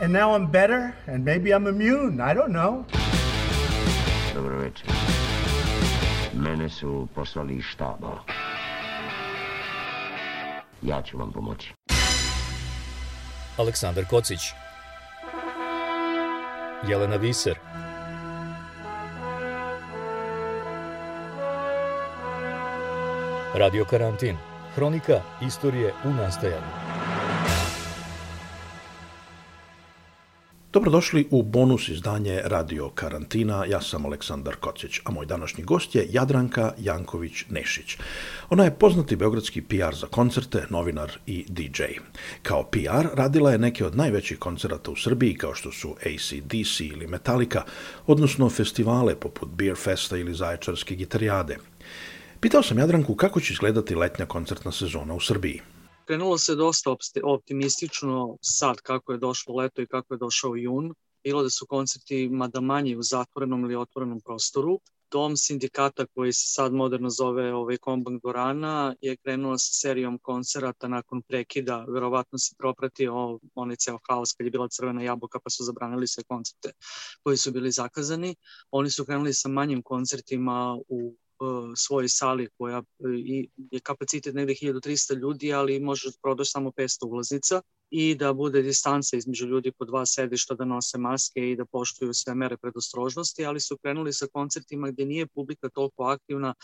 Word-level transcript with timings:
And 0.00 0.12
now 0.12 0.34
I'm 0.34 0.46
better 0.46 0.94
and 1.08 1.24
maybe 1.24 1.50
I'm 1.50 1.66
immune, 1.66 2.20
I 2.20 2.34
don't 2.34 2.52
know. 2.52 2.84
Dobro 4.34 4.58
večer. 4.58 4.86
Mene 6.32 6.68
su 6.68 7.08
poslali 7.14 7.54
iz 7.54 7.64
štaba. 7.64 8.18
Ja 10.82 11.02
ću 11.02 11.18
vam 11.18 11.32
pomoći. 11.32 11.74
Aleksandar 13.56 14.04
Kocić 14.04 14.40
Jelena 16.88 17.16
Viser 17.16 17.54
Radio 23.54 23.84
Karantin 23.84 24.36
Hronika 24.74 25.20
istorije 25.42 25.92
u 26.04 26.08
nastajanju 26.08 26.97
Dobrodošli 30.72 31.28
u 31.30 31.42
bonus 31.42 31.88
izdanje 31.88 32.40
Radio 32.44 32.90
Karantina. 32.90 33.64
Ja 33.64 33.80
sam 33.80 34.06
Aleksandar 34.06 34.56
Kocić, 34.56 35.00
a 35.04 35.10
moj 35.10 35.26
današnji 35.26 35.64
gost 35.64 35.94
je 35.94 36.06
Jadranka 36.10 36.72
Janković-Nešić. 36.78 37.98
Ona 38.50 38.64
je 38.64 38.74
poznati 38.74 39.16
beogradski 39.16 39.62
PR 39.62 39.94
za 39.94 40.06
koncerte, 40.06 40.66
novinar 40.70 41.18
i 41.26 41.44
DJ. 41.48 41.82
Kao 42.42 42.62
PR 42.62 43.06
radila 43.14 43.50
je 43.50 43.58
neke 43.58 43.86
od 43.86 43.96
najvećih 43.96 44.38
koncerata 44.38 44.90
u 44.90 44.96
Srbiji 44.96 45.34
kao 45.34 45.54
što 45.54 45.72
su 45.72 45.94
ACDC 46.00 46.80
ili 46.80 47.06
Metallica, 47.06 47.62
odnosno 48.06 48.50
festivale 48.50 49.14
poput 49.14 49.48
Beer 49.48 49.76
Festa 49.76 50.16
ili 50.16 50.34
Zaječarske 50.34 50.94
gitarijade. 50.94 51.56
Pitao 52.40 52.62
sam 52.62 52.78
Jadranku 52.78 53.14
kako 53.14 53.40
će 53.40 53.52
izgledati 53.52 53.94
letnja 53.94 54.26
koncertna 54.26 54.72
sezona 54.72 55.14
u 55.14 55.20
Srbiji. 55.20 55.60
Krenulo 56.08 56.38
se 56.38 56.54
dosta 56.54 56.96
optimistično 57.22 58.36
sad 58.40 58.76
kako 58.76 59.12
je 59.12 59.18
došlo 59.18 59.56
leto 59.56 59.82
i 59.82 59.86
kako 59.86 60.14
je 60.14 60.18
došao 60.18 60.56
jun. 60.56 60.94
Bilo 61.24 61.42
da 61.42 61.50
su 61.50 61.66
koncerti 61.66 62.28
mada 62.28 62.60
manji 62.60 62.96
u 62.96 63.02
zatvorenom 63.02 63.64
ili 63.64 63.76
otvorenom 63.76 64.20
prostoru. 64.20 64.80
Dom 65.10 65.36
sindikata 65.36 66.06
koji 66.06 66.32
se 66.32 66.46
sad 66.46 66.72
moderno 66.72 67.10
zove 67.10 67.54
ovaj 67.54 67.76
Kombank 67.76 68.22
Dorana 68.22 68.94
je 69.00 69.16
krenuo 69.16 69.58
sa 69.58 69.72
serijom 69.72 70.18
koncerata 70.18 70.88
nakon 70.88 71.22
prekida. 71.22 71.84
Verovatno 71.88 72.38
se 72.38 72.54
propratio 72.58 73.38
onaj 73.54 73.76
ceo 73.76 73.98
haos 74.08 74.32
kad 74.32 74.46
je 74.46 74.50
bila 74.50 74.68
crvena 74.68 75.02
jabuka 75.02 75.40
pa 75.44 75.50
su 75.50 75.64
zabranili 75.64 76.08
sve 76.08 76.24
koncerte 76.24 76.72
koji 77.22 77.36
su 77.36 77.52
bili 77.52 77.70
zakazani. 77.70 78.36
Oni 78.70 78.90
su 78.90 79.04
krenuli 79.04 79.34
sa 79.34 79.48
manjim 79.48 79.82
koncertima 79.82 80.78
u 80.88 81.16
svojoj 81.76 82.08
sali 82.08 82.48
koja 82.58 82.82
je 83.70 83.80
kapacitet 83.80 84.34
negde 84.34 84.54
1300 84.54 85.18
ljudi, 85.18 85.52
ali 85.52 85.80
može 85.80 86.10
prodaš 86.22 86.52
samo 86.52 86.70
500 86.70 87.06
ulaznica 87.06 87.62
i 87.90 88.14
da 88.14 88.32
bude 88.32 88.62
distanca 88.62 89.16
između 89.16 89.46
ljudi 89.46 89.72
po 89.72 89.84
dva 89.84 90.06
sedišta, 90.06 90.54
da 90.54 90.64
nose 90.64 90.98
maske 90.98 91.50
i 91.50 91.56
da 91.56 91.64
poštuju 91.64 92.14
sve 92.14 92.34
mere 92.34 92.56
predostrožnosti, 92.56 93.44
ali 93.44 93.60
su 93.60 93.78
krenuli 93.82 94.12
sa 94.12 94.26
koncertima 94.32 94.90
gde 94.90 95.04
nije 95.04 95.26
publika 95.26 95.68
toliko 95.68 96.04
aktivna 96.04 96.54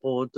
od, 0.00 0.30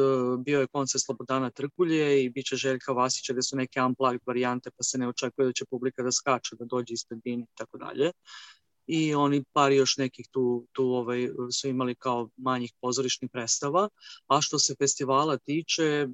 bio 0.44 0.60
je 0.60 0.66
koncert 0.66 1.04
Slobodana 1.04 1.50
Trkulje 1.50 2.25
i 2.25 2.31
bit 2.31 2.47
će 2.47 2.56
Željka 2.56 2.93
Vasića 2.93 3.33
gde 3.33 3.43
su 3.43 3.56
neke 3.56 3.83
unplugged 3.83 4.21
varijante 4.27 4.71
pa 4.71 4.83
se 4.83 4.99
ne 4.99 5.09
očekuje 5.09 5.47
da 5.47 5.53
će 5.53 5.65
publika 5.71 6.03
da 6.03 6.12
skače, 6.12 6.56
da 6.59 6.65
dođe 6.65 6.94
ispred 6.94 7.21
bine 7.25 7.43
i 7.43 7.56
tako 7.56 7.78
dalje 7.78 8.12
i 8.87 9.15
oni 9.15 9.45
par 9.53 9.72
još 9.72 9.97
nekih 9.97 10.28
tu, 10.31 10.67
tu 10.72 10.84
ovaj, 10.84 11.28
su 11.53 11.69
imali 11.69 11.95
kao 11.95 12.28
manjih 12.37 12.72
pozorišnih 12.81 13.31
predstava. 13.31 13.89
A 14.27 14.41
što 14.41 14.59
se 14.59 14.75
festivala 14.78 15.37
tiče, 15.37 16.09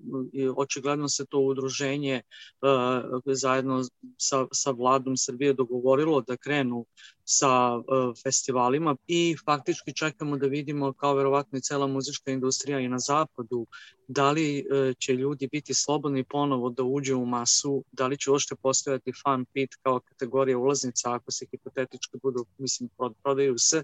očigledno 0.57 1.09
se 1.09 1.27
to 1.27 1.39
udruženje 1.39 2.23
uh, 2.61 3.23
zajedno 3.25 3.85
sa, 4.17 4.47
sa 4.53 4.71
vladom 4.71 5.17
Srbije 5.17 5.55
dogovorilo 5.55 6.21
da 6.21 6.37
krenu 6.37 6.87
sa 7.25 7.77
uh, 7.77 7.85
festivalima 8.23 8.97
i 9.07 9.37
faktički 9.45 9.95
čekamo 9.95 10.37
da 10.37 10.47
vidimo 10.47 10.93
kao 10.93 11.15
verovatno 11.15 11.59
i 11.59 11.63
cela 11.63 11.87
muzička 11.87 12.31
industrija 12.31 12.81
i 12.81 12.89
na 12.89 12.99
zapadu 12.99 13.67
da 14.13 14.31
li 14.31 14.65
uh, 14.65 14.97
će 14.99 15.13
ljudi 15.13 15.49
biti 15.53 15.75
slobodni 15.75 16.25
ponovo 16.25 16.71
da 16.71 16.83
uđu 16.83 17.17
u 17.17 17.27
masu, 17.27 17.85
da 17.93 18.07
li 18.07 18.19
će 18.19 18.31
uopšte 18.31 18.55
postojati 18.55 19.13
fan 19.23 19.45
pit 19.45 19.75
kao 19.83 20.01
kategorija 20.01 20.59
ulaznica 20.59 21.15
ako 21.15 21.31
se 21.31 21.47
hipotetički 21.51 22.19
budu, 22.23 22.47
mislim, 22.59 22.89
prodaju 23.23 23.59
se 23.59 23.83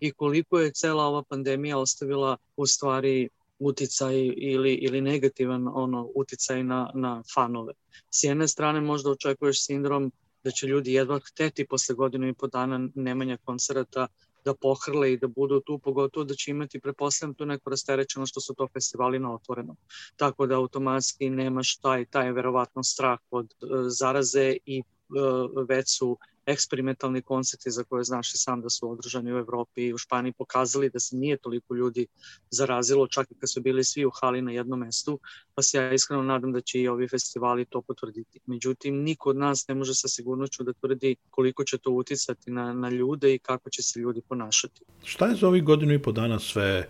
i 0.00 0.10
koliko 0.12 0.60
je 0.60 0.72
cela 0.72 1.04
ova 1.04 1.22
pandemija 1.22 1.78
ostavila 1.78 2.36
u 2.56 2.66
stvari 2.66 3.28
uticaj 3.58 4.14
ili, 4.36 4.74
ili 4.74 5.00
negativan 5.00 5.68
ono 5.68 6.10
uticaj 6.14 6.64
na, 6.64 6.90
na 6.94 7.22
fanove. 7.34 7.72
S 8.10 8.24
jedne 8.24 8.48
strane 8.48 8.80
možda 8.80 9.10
očekuješ 9.10 9.66
sindrom 9.66 10.12
da 10.44 10.50
će 10.50 10.66
ljudi 10.66 10.92
jedva 10.92 11.18
hteti 11.18 11.66
posle 11.66 11.94
godinu 11.94 12.28
i 12.28 12.34
po 12.34 12.46
dana 12.46 12.88
nemanja 12.94 13.38
koncerata 13.44 14.06
da 14.44 14.54
pohrle 14.54 15.12
i 15.12 15.16
da 15.16 15.28
budu 15.28 15.60
tu, 15.60 15.78
pogotovo 15.78 16.24
da 16.24 16.34
će 16.34 16.50
imati, 16.50 16.80
preposledam, 16.80 17.34
tu 17.34 17.46
neko 17.46 17.70
rasterećeno 17.70 18.26
što 18.26 18.40
su 18.40 18.54
to 18.54 18.68
festivali 18.72 19.18
na 19.18 19.34
otvorenom. 19.34 19.76
Tako 20.16 20.46
da 20.46 20.56
automatski 20.56 21.30
nemaš 21.30 21.76
taj, 21.76 22.04
taj 22.04 22.32
verovatno 22.32 22.82
strah 22.82 23.18
od 23.30 23.54
uh, 23.60 23.68
zaraze 23.88 24.56
i 24.66 24.82
uh, 24.82 25.66
već 25.68 25.98
su 25.98 26.18
eksperimentalni 26.46 27.22
koncerti 27.22 27.70
za 27.70 27.84
koje 27.84 28.04
znaš 28.04 28.34
i 28.34 28.38
sam 28.38 28.60
da 28.60 28.70
su 28.70 28.90
održani 28.90 29.32
u 29.32 29.38
Evropi 29.38 29.82
i 29.82 29.94
u 29.94 29.98
Španiji 29.98 30.32
pokazali 30.32 30.90
da 30.90 31.00
se 31.00 31.16
nije 31.16 31.36
toliko 31.36 31.74
ljudi 31.74 32.06
zarazilo, 32.50 33.06
čak 33.06 33.30
i 33.30 33.34
kad 33.34 33.52
su 33.52 33.60
bili 33.60 33.84
svi 33.84 34.04
u 34.04 34.10
hali 34.20 34.42
na 34.42 34.52
jednom 34.52 34.78
mestu, 34.78 35.18
pa 35.54 35.62
se 35.62 35.78
ja 35.78 35.92
iskreno 35.92 36.22
nadam 36.22 36.52
da 36.52 36.60
će 36.60 36.80
i 36.80 36.88
ovi 36.88 37.08
festivali 37.08 37.64
to 37.64 37.82
potvrditi. 37.82 38.40
Međutim, 38.46 39.02
niko 39.02 39.30
od 39.30 39.36
nas 39.36 39.68
ne 39.68 39.74
može 39.74 39.94
sa 39.94 40.08
sigurnoću 40.08 40.62
da 40.62 40.72
tvrdi 40.72 41.16
koliko 41.30 41.64
će 41.64 41.78
to 41.78 41.90
uticati 41.90 42.50
na, 42.50 42.72
na 42.72 42.90
ljude 42.90 43.34
i 43.34 43.38
kako 43.38 43.70
će 43.70 43.82
se 43.82 44.00
ljudi 44.00 44.20
ponašati. 44.28 44.84
Šta 45.04 45.26
je 45.26 45.36
za 45.36 45.48
ovih 45.48 45.64
godinu 45.64 45.94
i 45.94 46.02
po 46.02 46.12
dana 46.12 46.38
sve 46.38 46.88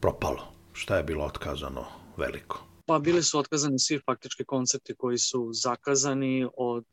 propalo? 0.00 0.52
Šta 0.72 0.96
je 0.96 1.02
bilo 1.02 1.24
otkazano 1.24 1.84
veliko? 2.16 2.64
Pa 2.86 2.98
bili 2.98 3.22
su 3.22 3.38
otkazani 3.38 3.78
svi 3.78 4.00
faktički 4.06 4.44
koncerti 4.44 4.94
koji 4.94 5.18
su 5.18 5.50
zakazani 5.52 6.48
od 6.56 6.84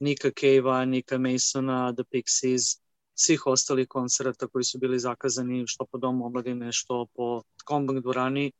Nika 0.00 0.30
Cave-a, 0.30 0.84
Nika 0.84 1.18
Masona, 1.18 1.92
The 1.92 2.04
Pixies, 2.04 2.80
svih 3.14 3.46
ostalih 3.46 3.88
koncerata 3.88 4.46
koji 4.46 4.64
su 4.64 4.78
bili 4.78 4.98
zakazani 4.98 5.64
što 5.66 5.84
po 5.86 5.98
Domu 5.98 6.26
omladine, 6.26 6.72
što 6.72 7.06
po 7.14 7.42
Kombank 7.64 8.02
dvorani. 8.02 8.46
E, 8.46 8.52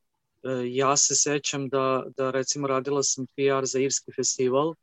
ja 0.66 0.96
se 0.96 1.14
sećam 1.14 1.68
da, 1.68 2.04
da 2.16 2.30
recimo 2.30 2.66
radila 2.66 3.02
sam 3.02 3.26
PR 3.26 3.64
za 3.64 3.78
Irski 3.78 4.12
festival 4.12 4.74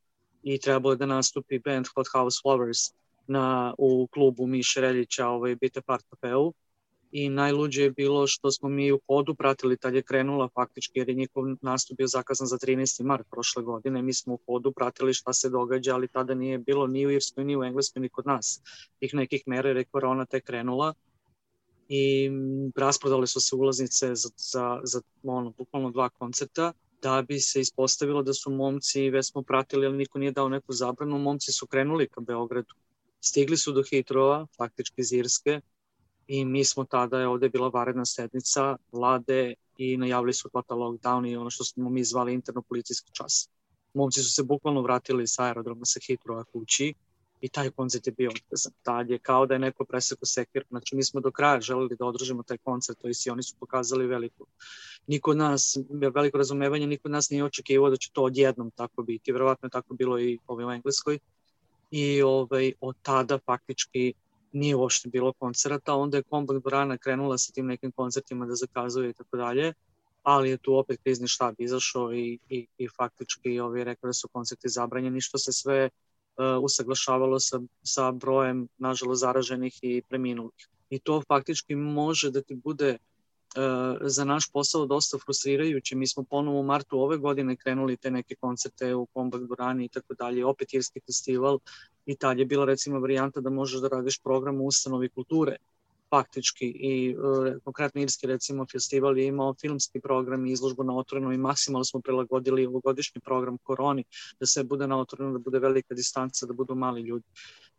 i 0.43 0.59
trebalo 0.59 0.93
je 0.93 0.97
da 0.97 1.05
nastupi 1.05 1.59
band 1.59 1.85
Hot 1.95 2.07
House 2.13 2.41
Flowers 2.45 2.93
na, 3.27 3.73
u 3.77 4.07
klubu 4.07 4.47
Miše 4.47 4.81
Reljića, 4.81 5.27
ovaj, 5.27 5.55
Bite 5.55 5.81
Part 5.81 6.05
Cafeu 6.09 6.53
i 7.17 7.29
najluđe 7.29 7.83
je 7.83 7.91
bilo 7.91 8.27
što 8.27 8.51
smo 8.51 8.69
mi 8.69 8.91
u 8.91 8.99
hodu 9.07 9.35
pratili 9.35 9.77
tad 9.77 9.95
je 9.95 10.01
krenula 10.01 10.49
faktički 10.53 10.99
jer 10.99 11.09
je 11.09 11.15
njihov 11.15 11.43
nastup 11.61 11.97
bio 11.97 12.07
zakazan 12.07 12.47
za 12.47 12.57
13. 12.57 13.03
mart 13.03 13.27
prošle 13.31 13.63
godine. 13.63 14.01
Mi 14.01 14.13
smo 14.13 14.33
u 14.33 14.39
hodu 14.45 14.71
pratili 14.71 15.13
šta 15.13 15.33
se 15.33 15.49
događa, 15.49 15.93
ali 15.93 16.07
tada 16.07 16.33
nije 16.33 16.57
bilo 16.57 16.87
ni 16.87 17.05
u 17.05 17.11
Irskoj, 17.11 17.43
ni 17.43 17.57
u 17.57 17.63
Engleskoj, 17.63 18.01
ni 18.01 18.09
kod 18.09 18.25
nas 18.25 18.61
tih 18.99 19.13
nekih 19.13 19.43
mera 19.45 19.69
jer 19.69 19.77
je 19.77 19.83
korona 19.83 20.25
tek 20.25 20.43
krenula 20.43 20.93
i 21.89 22.29
rasprodale 22.75 23.27
su 23.27 23.39
se 23.39 23.55
ulaznice 23.55 24.15
za, 24.15 24.29
za, 24.37 24.79
za 24.83 25.01
ono, 25.23 25.53
bukvalno 25.57 25.91
dva 25.91 26.09
koncerta 26.09 26.73
da 27.01 27.21
bi 27.21 27.39
se 27.39 27.61
ispostavilo 27.61 28.23
da 28.23 28.33
su 28.33 28.51
momci, 28.51 29.09
već 29.09 29.31
smo 29.31 29.41
pratili, 29.41 29.85
ali 29.85 29.97
niko 29.97 30.19
nije 30.19 30.31
dao 30.31 30.49
neku 30.49 30.73
zabranu, 30.73 31.17
momci 31.17 31.51
su 31.51 31.67
krenuli 31.67 32.09
ka 32.09 32.21
Beogradu. 32.21 32.75
Stigli 33.21 33.57
su 33.57 33.71
do 33.71 33.83
Hitrova, 33.83 34.47
faktički 34.57 35.01
iz 35.01 35.13
Irske, 35.13 35.61
i 36.27 36.45
mi 36.45 36.65
smo 36.65 36.85
tada, 36.85 37.19
je 37.19 37.27
ovde 37.27 37.49
bila 37.49 37.67
varedna 37.67 38.05
sednica 38.05 38.77
vlade 38.91 39.53
i 39.77 39.97
najavili 39.97 40.33
su 40.33 40.49
total 40.49 40.77
lockdown 40.77 41.31
i 41.31 41.35
ono 41.35 41.49
što 41.49 41.63
smo 41.63 41.89
mi 41.89 42.03
zvali 42.03 42.33
interno 42.33 42.61
policijski 42.61 43.11
čas. 43.11 43.49
Momci 43.93 44.23
su 44.23 44.33
se 44.33 44.43
bukvalno 44.43 44.81
vratili 44.81 45.27
sa 45.27 45.43
aerodroma 45.43 45.85
sa 45.85 45.99
Hitrova 46.07 46.43
kući 46.43 46.93
i 47.41 47.49
taj 47.49 47.69
koncert 47.69 48.07
je 48.07 48.13
bio 48.13 48.29
otkazan. 48.29 48.73
Tad 48.83 49.09
je 49.09 49.19
kao 49.19 49.45
da 49.45 49.53
je 49.53 49.59
neko 49.59 49.85
preseko 49.85 50.25
sekir. 50.25 50.63
Znači, 50.69 50.95
mi 50.95 51.03
smo 51.03 51.21
do 51.21 51.31
kraja 51.31 51.61
želeli 51.61 51.95
da 51.99 52.05
održimo 52.05 52.43
taj 52.43 52.57
koncert, 52.57 52.99
to 53.01 53.07
i 53.07 53.29
oni 53.31 53.43
su 53.43 53.55
pokazali 53.59 54.07
veliko. 54.07 54.45
Niko 55.07 55.31
od 55.31 55.37
nas, 55.37 55.77
veliko 55.89 56.37
razumevanje, 56.37 56.87
niko 56.87 57.07
od 57.07 57.11
nas 57.11 57.29
nije 57.29 57.43
očekivao 57.43 57.89
da 57.89 57.97
će 57.97 58.09
to 58.13 58.23
odjednom 58.23 58.71
tako 58.71 59.03
biti. 59.03 59.31
Verovatno 59.31 59.65
je 59.65 59.71
tako 59.71 59.93
bilo 59.93 60.19
i 60.19 60.37
ovdje 60.47 60.65
u 60.65 60.71
Engleskoj 60.71 61.19
i 61.91 62.21
ovaj, 62.21 62.73
od 62.81 62.95
tada 63.01 63.39
faktički 63.45 64.13
nije 64.55 64.75
uopšte 64.75 65.09
bilo 65.09 65.33
koncerata, 65.33 65.95
onda 65.95 66.17
je 66.17 66.23
Kombat 66.23 66.63
Brana 66.63 66.97
krenula 66.97 67.37
sa 67.37 67.51
tim 67.51 67.67
nekim 67.67 67.91
koncertima 67.91 68.45
da 68.45 68.55
zakazuje 68.55 69.09
i 69.09 69.13
tako 69.13 69.37
dalje, 69.37 69.73
ali 70.23 70.49
je 70.49 70.57
tu 70.57 70.75
opet 70.75 70.99
krizni 71.03 71.27
štab 71.27 71.55
izašao 71.57 72.13
i, 72.13 72.39
i, 72.49 72.67
i 72.77 72.87
faktički 72.97 73.59
ovi 73.59 73.83
rekao 73.83 74.07
da 74.07 74.13
su 74.13 74.27
koncerti 74.27 74.69
zabranjeni, 74.69 75.21
što 75.21 75.37
se 75.37 75.51
sve 75.53 75.89
uh, 75.89 76.63
usaglašavalo 76.63 77.39
sa, 77.39 77.59
sa 77.83 78.11
brojem, 78.11 78.67
nažalost, 78.77 79.21
zaraženih 79.21 79.79
i 79.81 80.01
preminulih. 80.09 80.67
I 80.89 80.99
to 80.99 81.21
faktički 81.27 81.75
može 81.75 82.31
da 82.31 82.41
ti 82.41 82.55
bude 82.55 82.97
za 84.01 84.25
naš 84.25 84.51
posao 84.51 84.85
dosta 84.85 85.17
frustrirajuće. 85.25 85.95
Mi 85.95 86.07
smo 86.07 86.23
ponovo 86.23 86.59
u 86.59 86.63
martu 86.63 86.99
ove 86.99 87.17
godine 87.17 87.55
krenuli 87.55 87.97
te 87.97 88.11
neke 88.11 88.35
koncerte 88.35 88.95
u 88.95 89.05
Kombat 89.05 89.41
Dvorani 89.41 89.85
i 89.85 89.89
tako 89.89 90.13
dalje, 90.13 90.45
opet 90.45 90.73
Irski 90.73 90.99
festival 91.05 91.59
i 92.05 92.15
tad 92.15 92.39
je 92.39 92.45
bila 92.45 92.65
recimo 92.65 92.99
varijanta 92.99 93.41
da 93.41 93.49
možeš 93.49 93.81
da 93.81 93.87
radiš 93.87 94.19
program 94.19 94.61
u 94.61 94.65
ustanovi 94.65 95.09
kulture 95.09 95.57
faktički 96.15 96.65
i 96.65 97.15
uh, 97.15 97.61
konkretno 97.63 98.01
Irski 98.01 98.27
recimo 98.27 98.65
festival 98.71 99.17
je 99.17 99.27
imao 99.27 99.55
filmski 99.61 99.99
program 99.99 100.45
i 100.45 100.51
izložbu 100.51 100.83
na 100.83 100.97
otvorenom 100.97 101.33
i 101.33 101.37
maksimalno 101.37 101.83
smo 101.83 102.01
prilagodili 102.01 102.65
ovogodišnji 102.65 103.21
program 103.21 103.57
koroni 103.57 104.03
da 104.39 104.45
sve 104.45 104.63
bude 104.63 104.87
na 104.87 104.99
otvorenom, 104.99 105.33
da 105.33 105.39
bude 105.39 105.59
velika 105.59 105.95
distanca, 105.95 106.45
da 106.45 106.53
budu 106.53 106.75
mali 106.75 107.01
ljudi 107.01 107.25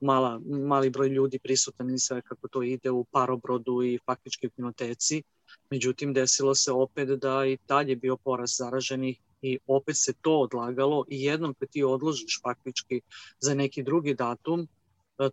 mala, 0.01 0.41
mali 0.47 0.91
broj 0.91 1.09
ljudi 1.09 1.39
prisutan 1.39 1.95
i 1.95 1.99
sve 1.99 2.23
kako 2.23 2.49
to 2.49 2.63
ide 2.63 2.91
u 2.91 3.05
parobrodu 3.05 3.83
i 3.83 3.99
faktički 4.07 4.47
u 4.47 4.51
kinoteci. 4.51 5.23
Međutim, 5.71 6.15
desilo 6.15 6.55
se 6.55 6.73
opet 6.73 7.09
da 7.09 7.47
i 7.47 7.57
tad 7.67 7.89
je 7.89 7.97
bio 7.97 8.17
porast 8.17 8.59
zaraženih 8.59 9.21
i 9.43 9.59
opet 9.67 9.97
se 9.99 10.13
to 10.21 10.39
odlagalo 10.41 11.05
i 11.09 11.23
jednom 11.25 11.55
kad 11.55 11.69
ti 11.69 11.85
odložiš 11.85 12.41
faktički 12.43 13.01
za 13.41 13.55
neki 13.55 13.83
drugi 13.83 14.15
datum, 14.15 14.61
E, 14.61 14.76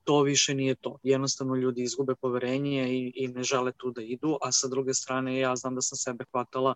to 0.04 0.22
više 0.22 0.56
nije 0.56 0.76
to. 0.76 0.98
Jednostavno 1.04 1.56
ljudi 1.56 1.84
izgube 1.84 2.16
poverenje 2.16 2.94
i, 2.94 3.12
i 3.16 3.28
ne 3.28 3.44
žele 3.44 3.72
tu 3.78 3.92
da 3.92 4.02
idu, 4.02 4.38
a 4.42 4.52
sa 4.52 4.68
druge 4.68 4.94
strane 4.94 5.38
ja 5.38 5.56
znam 5.56 5.76
da 5.76 5.82
sam 5.82 5.98
sebe 5.98 6.26
hvatala 6.32 6.76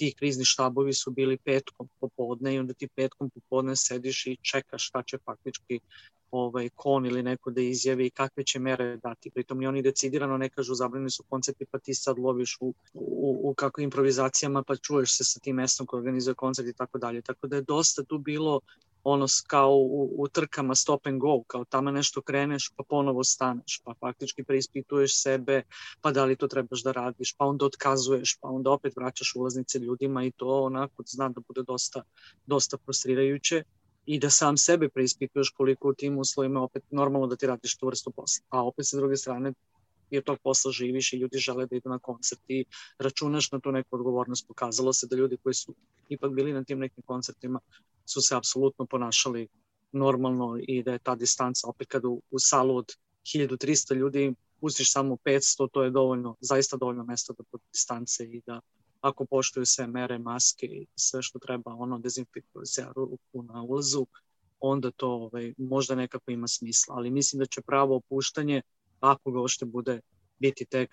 ti 0.00 0.14
krizni 0.18 0.44
štabovi 0.44 0.92
su 0.92 1.10
bili 1.10 1.36
petkom 1.36 1.88
popodne 2.00 2.54
i 2.54 2.58
onda 2.58 2.74
ti 2.74 2.88
petkom 2.96 3.30
popodne 3.30 3.76
sediš 3.76 4.26
i 4.26 4.36
čekaš 4.42 4.86
šta 4.88 5.02
će 5.02 5.18
faktički 5.24 5.80
ovaj, 6.30 6.68
kon 6.74 7.06
ili 7.06 7.22
neko 7.22 7.50
da 7.50 7.60
izjavi 7.60 8.06
i 8.06 8.10
kakve 8.10 8.44
će 8.44 8.58
mere 8.58 8.96
dati. 8.96 9.30
Pritom 9.30 9.58
ni 9.58 9.66
oni 9.66 9.82
decidirano 9.82 10.38
ne 10.38 10.48
kažu 10.48 10.74
zabranjeni 10.74 11.10
su 11.10 11.24
koncerti 11.28 11.66
pa 11.70 11.78
ti 11.78 11.94
sad 11.94 12.18
loviš 12.18 12.56
u, 12.60 12.74
u, 12.94 13.50
u 13.50 13.54
kako 13.54 13.80
improvizacijama 13.80 14.62
pa 14.62 14.76
čuješ 14.76 15.16
se 15.16 15.24
sa 15.24 15.40
tim 15.40 15.56
mestom 15.56 15.86
koji 15.86 15.98
organizuje 15.98 16.34
koncert 16.34 16.68
i 16.68 16.76
tako 16.76 16.98
dalje. 16.98 17.22
Tako 17.22 17.46
da 17.46 17.56
je 17.56 17.62
dosta 17.62 18.04
tu 18.04 18.18
bilo 18.18 18.60
ono 19.04 19.26
kao 19.46 19.76
u, 19.76 20.14
u 20.18 20.28
trkama 20.28 20.74
stop 20.74 21.06
and 21.06 21.20
go, 21.20 21.42
kao 21.46 21.64
tamo 21.64 21.90
nešto 21.90 22.22
kreneš 22.22 22.70
pa 22.76 22.82
ponovo 22.88 23.24
staneš, 23.24 23.80
pa 23.84 23.94
faktički 24.00 24.44
preispituješ 24.44 25.22
sebe, 25.22 25.62
pa 26.00 26.10
da 26.10 26.24
li 26.24 26.36
to 26.36 26.48
trebaš 26.48 26.82
da 26.82 26.92
radiš, 26.92 27.34
pa 27.38 27.44
onda 27.44 27.66
otkazuješ, 27.66 28.38
pa 28.40 28.48
onda 28.48 28.70
opet 28.70 28.96
vraćaš 28.96 29.32
ulaznice 29.36 29.78
ljudima 29.78 30.24
i 30.24 30.30
to 30.30 30.62
onako 30.62 31.02
zna 31.06 31.28
da 31.28 31.40
bude 31.48 31.62
dosta, 31.62 32.02
dosta 32.46 32.76
frustrirajuće 32.84 33.64
i 34.06 34.18
da 34.18 34.30
sam 34.30 34.56
sebe 34.56 34.88
preispituješ 34.88 35.50
koliko 35.50 35.88
u 35.88 35.94
tim 35.94 36.18
uslovima 36.18 36.62
opet 36.62 36.82
normalno 36.90 37.26
da 37.26 37.36
ti 37.36 37.46
radiš 37.46 37.76
tu 37.76 37.86
vrstu 37.86 38.10
posla. 38.10 38.44
A 38.48 38.64
opet 38.64 38.86
sa 38.86 38.96
druge 38.96 39.16
strane 39.16 39.52
i 40.10 40.18
od 40.18 40.24
tog 40.24 40.38
posla 40.42 40.72
živiš 40.72 41.12
i 41.12 41.16
ljudi 41.16 41.38
žele 41.38 41.66
da 41.66 41.76
idu 41.76 41.88
na 41.88 41.98
koncert 41.98 42.40
i 42.48 42.64
računaš 42.98 43.52
na 43.52 43.60
tu 43.60 43.72
neku 43.72 43.96
odgovornost. 43.96 44.48
Pokazalo 44.48 44.92
se 44.92 45.06
da 45.06 45.16
ljudi 45.16 45.36
koji 45.42 45.54
su 45.54 45.74
ipak 46.08 46.32
bili 46.32 46.52
na 46.52 46.64
tim 46.64 46.78
nekim 46.78 47.02
koncertima 47.06 47.60
su 48.06 48.20
se 48.20 48.36
apsolutno 48.36 48.86
ponašali 48.86 49.48
normalno 49.92 50.58
i 50.68 50.82
da 50.82 50.92
je 50.92 50.98
ta 50.98 51.14
distanca 51.14 51.68
opet 51.68 51.88
kad 51.88 52.04
u, 52.04 52.22
u 52.30 52.38
salu 52.38 52.76
od 52.76 52.92
1300 53.24 53.94
ljudi 53.94 54.34
pustiš 54.60 54.92
samo 54.92 55.16
500, 55.24 55.68
to 55.72 55.82
je 55.82 55.90
dovoljno, 55.90 56.36
zaista 56.40 56.76
dovoljno 56.76 57.04
mesta 57.04 57.32
da 57.38 57.44
pod 57.50 57.60
distance 57.72 58.24
i 58.24 58.42
da 58.46 58.60
ako 59.00 59.24
poštuju 59.24 59.66
sve 59.66 59.86
mere, 59.86 60.18
maske 60.18 60.66
i 60.66 60.86
sve 60.94 61.22
što 61.22 61.38
treba, 61.38 61.74
ono 61.74 61.98
dezinfikuje 61.98 62.66
se 62.66 62.86
ruku 62.96 63.42
na 63.42 63.62
ulazu, 63.62 64.06
onda 64.60 64.90
to 64.90 65.08
ovaj, 65.08 65.54
možda 65.58 65.94
nekako 65.94 66.30
ima 66.30 66.48
smisla. 66.48 66.94
Ali 66.96 67.10
mislim 67.10 67.38
da 67.38 67.46
će 67.46 67.60
pravo 67.60 67.96
opuštanje, 67.96 68.62
ako 69.00 69.30
ga 69.30 69.40
ošte 69.40 69.64
bude 69.64 70.00
biti 70.38 70.64
tek 70.64 70.90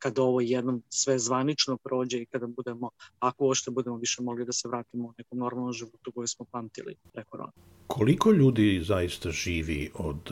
kada 0.00 0.22
ovo 0.22 0.40
jednom 0.40 0.82
sve 0.88 1.18
zvanično 1.18 1.76
prođe 1.76 2.18
i 2.18 2.26
kada 2.26 2.46
budemo, 2.46 2.90
ako 3.18 3.46
ošte 3.46 3.70
budemo 3.70 3.96
više 3.96 4.22
mogli 4.22 4.44
da 4.44 4.52
se 4.52 4.68
vratimo 4.68 5.08
u 5.08 5.14
nekom 5.18 5.38
normalnom 5.38 5.72
životu 5.72 6.12
koju 6.12 6.26
smo 6.26 6.46
pamtili 6.50 6.96
pre 7.12 7.24
korona. 7.24 7.52
Koliko 7.86 8.30
ljudi 8.32 8.82
zaista 8.84 9.30
živi 9.30 9.90
od, 9.94 10.30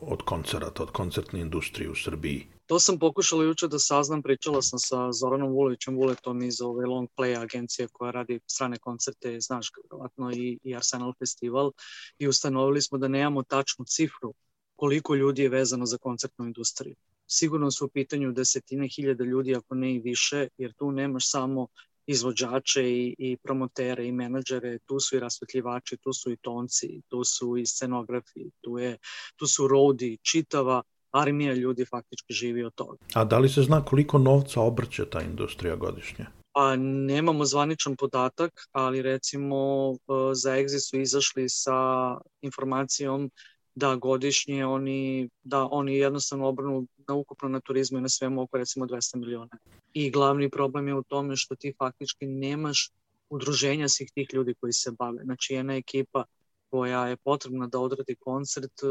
od 0.00 0.22
koncerata, 0.22 0.82
od 0.82 0.90
koncertne 0.90 1.40
industrije 1.40 1.90
u 1.90 1.94
Srbiji? 1.94 2.46
To 2.66 2.80
sam 2.80 2.98
pokušala 2.98 3.44
juče 3.44 3.68
da 3.68 3.78
saznam, 3.78 4.22
pričala 4.22 4.62
sam 4.62 4.78
sa 4.78 5.12
Zoranom 5.12 5.50
Vulovićem 5.52 5.96
Vuletom 5.96 6.42
iz 6.42 6.60
ove 6.60 6.86
Long 6.86 7.08
Play 7.16 7.42
agencije 7.42 7.88
koja 7.92 8.10
radi 8.10 8.40
strane 8.46 8.78
koncerte, 8.78 9.40
znaš, 9.40 9.70
vjerovatno 9.76 10.30
i, 10.32 10.58
i 10.62 10.76
Arsenal 10.76 11.12
Festival 11.18 11.72
i 12.18 12.28
ustanovili 12.28 12.82
smo 12.82 12.98
da 12.98 13.08
nemamo 13.08 13.42
tačnu 13.42 13.84
cifru 13.84 14.34
koliko 14.82 15.14
ljudi 15.14 15.42
je 15.42 15.48
vezano 15.48 15.86
za 15.86 15.98
koncertnu 15.98 16.46
industriju 16.46 16.96
sigurno 17.32 17.70
su 17.70 17.84
u 17.84 17.88
pitanju 17.88 18.32
desetine 18.32 18.88
hiljada 18.88 19.24
ljudi, 19.24 19.56
ako 19.56 19.74
ne 19.74 19.94
i 19.94 19.98
više, 19.98 20.48
jer 20.58 20.72
tu 20.72 20.92
nemaš 20.92 21.30
samo 21.30 21.66
izvođače 22.06 22.82
i, 22.90 23.14
i 23.18 23.36
promotere 23.42 24.06
i 24.06 24.12
menadžere, 24.12 24.78
tu 24.78 25.00
su 25.00 25.16
i 25.16 25.20
rasvetljivači, 25.20 25.96
tu 25.96 26.12
su 26.12 26.32
i 26.32 26.36
tonci, 26.36 27.00
tu 27.08 27.24
su 27.24 27.56
i 27.56 27.66
scenografi, 27.66 28.50
tu, 28.60 28.78
je, 28.78 28.98
tu 29.36 29.46
su 29.46 29.68
rodi, 29.68 30.18
čitava 30.22 30.82
armija 31.12 31.54
ljudi 31.54 31.84
faktički 31.84 32.32
živi 32.32 32.64
od 32.64 32.74
toga. 32.74 32.96
A 33.14 33.24
da 33.24 33.38
li 33.38 33.48
se 33.48 33.62
zna 33.62 33.84
koliko 33.84 34.18
novca 34.18 34.60
obrće 34.60 35.04
ta 35.10 35.22
industrija 35.22 35.76
godišnje? 35.76 36.26
Pa 36.54 36.76
nemamo 36.76 37.44
zvaničan 37.44 37.96
podatak, 37.96 38.68
ali 38.72 39.02
recimo 39.02 39.56
e, 39.92 39.96
za 40.34 40.50
Exit 40.50 40.90
su 40.90 41.00
izašli 41.00 41.48
sa 41.48 42.18
informacijom 42.42 43.30
da 43.74 43.94
godišnje 43.94 44.66
oni, 44.66 45.28
da 45.42 45.68
oni 45.70 45.96
jednostavno 45.96 46.48
obrnu 46.48 46.86
na 47.08 47.14
ukupno 47.14 47.48
na 47.48 47.60
turizmu 47.60 47.98
i 47.98 48.02
na 48.02 48.08
svemu 48.08 48.42
oko 48.42 48.58
recimo 48.58 48.86
200 48.86 49.16
miliona. 49.16 49.58
I 49.92 50.10
glavni 50.10 50.50
problem 50.50 50.88
je 50.88 50.94
u 50.94 51.02
tome 51.02 51.36
što 51.36 51.54
ti 51.54 51.74
faktički 51.78 52.26
nemaš 52.26 52.90
udruženja 53.30 53.88
svih 53.88 54.10
tih 54.14 54.28
ljudi 54.32 54.54
koji 54.54 54.72
se 54.72 54.90
bave. 54.98 55.24
Znači 55.24 55.54
jedna 55.54 55.76
ekipa 55.76 56.24
koja 56.70 57.06
je 57.08 57.16
potrebna 57.16 57.66
da 57.66 57.78
odradi 57.78 58.14
koncert, 58.14 58.82
e, 58.82 58.86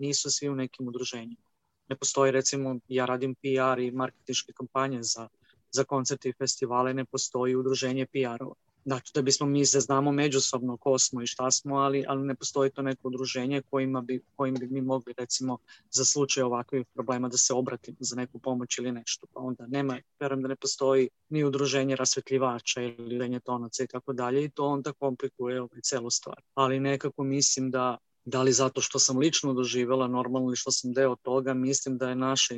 nisu 0.00 0.30
svi 0.30 0.48
u 0.48 0.54
nekim 0.54 0.88
udruženjima. 0.88 1.42
Ne 1.88 1.96
postoji 1.96 2.32
recimo, 2.32 2.78
ja 2.88 3.06
radim 3.06 3.34
PR 3.34 3.78
i 3.78 3.90
marketinške 3.90 4.52
kampanje 4.52 5.02
za, 5.02 5.28
za 5.70 5.84
koncerte 5.84 6.28
i 6.28 6.32
festivale, 6.38 6.94
ne 6.94 7.04
postoji 7.04 7.56
udruženje 7.56 8.06
PR-ova 8.06 8.54
Znači, 8.84 9.12
da 9.14 9.22
bismo 9.22 9.46
mi 9.46 9.66
se 9.66 9.80
znamo 9.80 10.12
međusobno 10.12 10.76
ko 10.76 10.98
smo 10.98 11.22
i 11.22 11.26
šta 11.26 11.50
smo, 11.50 11.76
ali, 11.76 12.04
ali 12.08 12.26
ne 12.26 12.34
postoji 12.34 12.70
to 12.70 12.82
neko 12.82 13.08
udruženje 13.08 13.62
kojima 13.70 14.00
bi, 14.00 14.22
kojim 14.36 14.54
bi 14.54 14.66
mi 14.66 14.80
mogli, 14.80 15.14
recimo, 15.18 15.58
za 15.90 16.04
slučaj 16.04 16.42
ovakvih 16.42 16.86
problema 16.94 17.28
da 17.28 17.36
se 17.36 17.54
obratimo 17.54 17.96
za 18.00 18.16
neku 18.16 18.38
pomoć 18.38 18.78
ili 18.78 18.92
nešto. 18.92 19.26
Pa 19.32 19.40
onda 19.40 19.66
nema, 19.66 19.98
verujem 20.20 20.42
da 20.42 20.48
ne 20.48 20.56
postoji 20.56 21.08
ni 21.28 21.44
udruženje 21.44 21.96
rasvetljivača 21.96 22.82
ili 22.82 23.18
lenjetonaca 23.18 23.84
i 23.84 23.86
tako 23.86 24.12
dalje 24.12 24.44
i 24.44 24.50
to 24.50 24.66
onda 24.66 24.92
komplikuje 24.92 25.60
ovaj 25.60 25.80
celu 25.82 26.10
stvar. 26.10 26.40
Ali 26.54 26.80
nekako 26.80 27.24
mislim 27.24 27.70
da 27.70 27.96
da 28.24 28.42
li 28.42 28.52
zato 28.52 28.80
što 28.80 28.98
sam 28.98 29.18
lično 29.18 29.54
doživela 29.54 30.08
normalno 30.08 30.48
ili 30.48 30.56
što 30.56 30.70
sam 30.70 30.92
deo 30.92 31.16
toga, 31.22 31.54
mislim 31.54 31.98
da 31.98 32.08
je 32.08 32.14
naša 32.14 32.54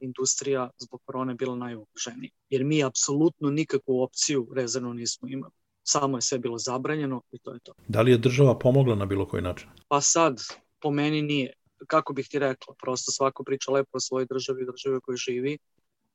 industrija 0.00 0.70
zbog 0.78 1.00
korone 1.04 1.34
bila 1.34 1.56
najugroženija. 1.56 2.30
Jer 2.50 2.64
mi 2.64 2.84
apsolutno 2.84 3.50
nikakvu 3.50 4.02
opciju 4.02 4.48
rezervno 4.54 4.92
nismo 4.92 5.28
imali. 5.28 5.52
Samo 5.82 6.16
je 6.16 6.22
sve 6.22 6.38
bilo 6.38 6.58
zabranjeno 6.58 7.22
i 7.32 7.38
to 7.38 7.52
je 7.52 7.60
to. 7.62 7.72
Da 7.88 8.02
li 8.02 8.10
je 8.10 8.18
država 8.18 8.58
pomogla 8.58 8.94
na 8.94 9.06
bilo 9.06 9.26
koji 9.26 9.42
način? 9.42 9.68
Pa 9.88 10.00
sad, 10.00 10.40
po 10.80 10.90
meni 10.90 11.22
nije. 11.22 11.52
Kako 11.86 12.12
bih 12.12 12.28
ti 12.30 12.38
rekla, 12.38 12.74
prosto 12.82 13.12
svako 13.12 13.44
priča 13.44 13.72
lepo 13.72 13.90
o 13.92 14.00
svojoj 14.00 14.26
državi 14.26 14.62
i 14.62 14.66
državi 14.66 15.00
koji 15.00 15.16
živi, 15.16 15.58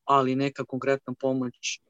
ali 0.04 0.36
neka 0.36 0.64
konkretna 0.64 1.14
pomoć 1.20 1.80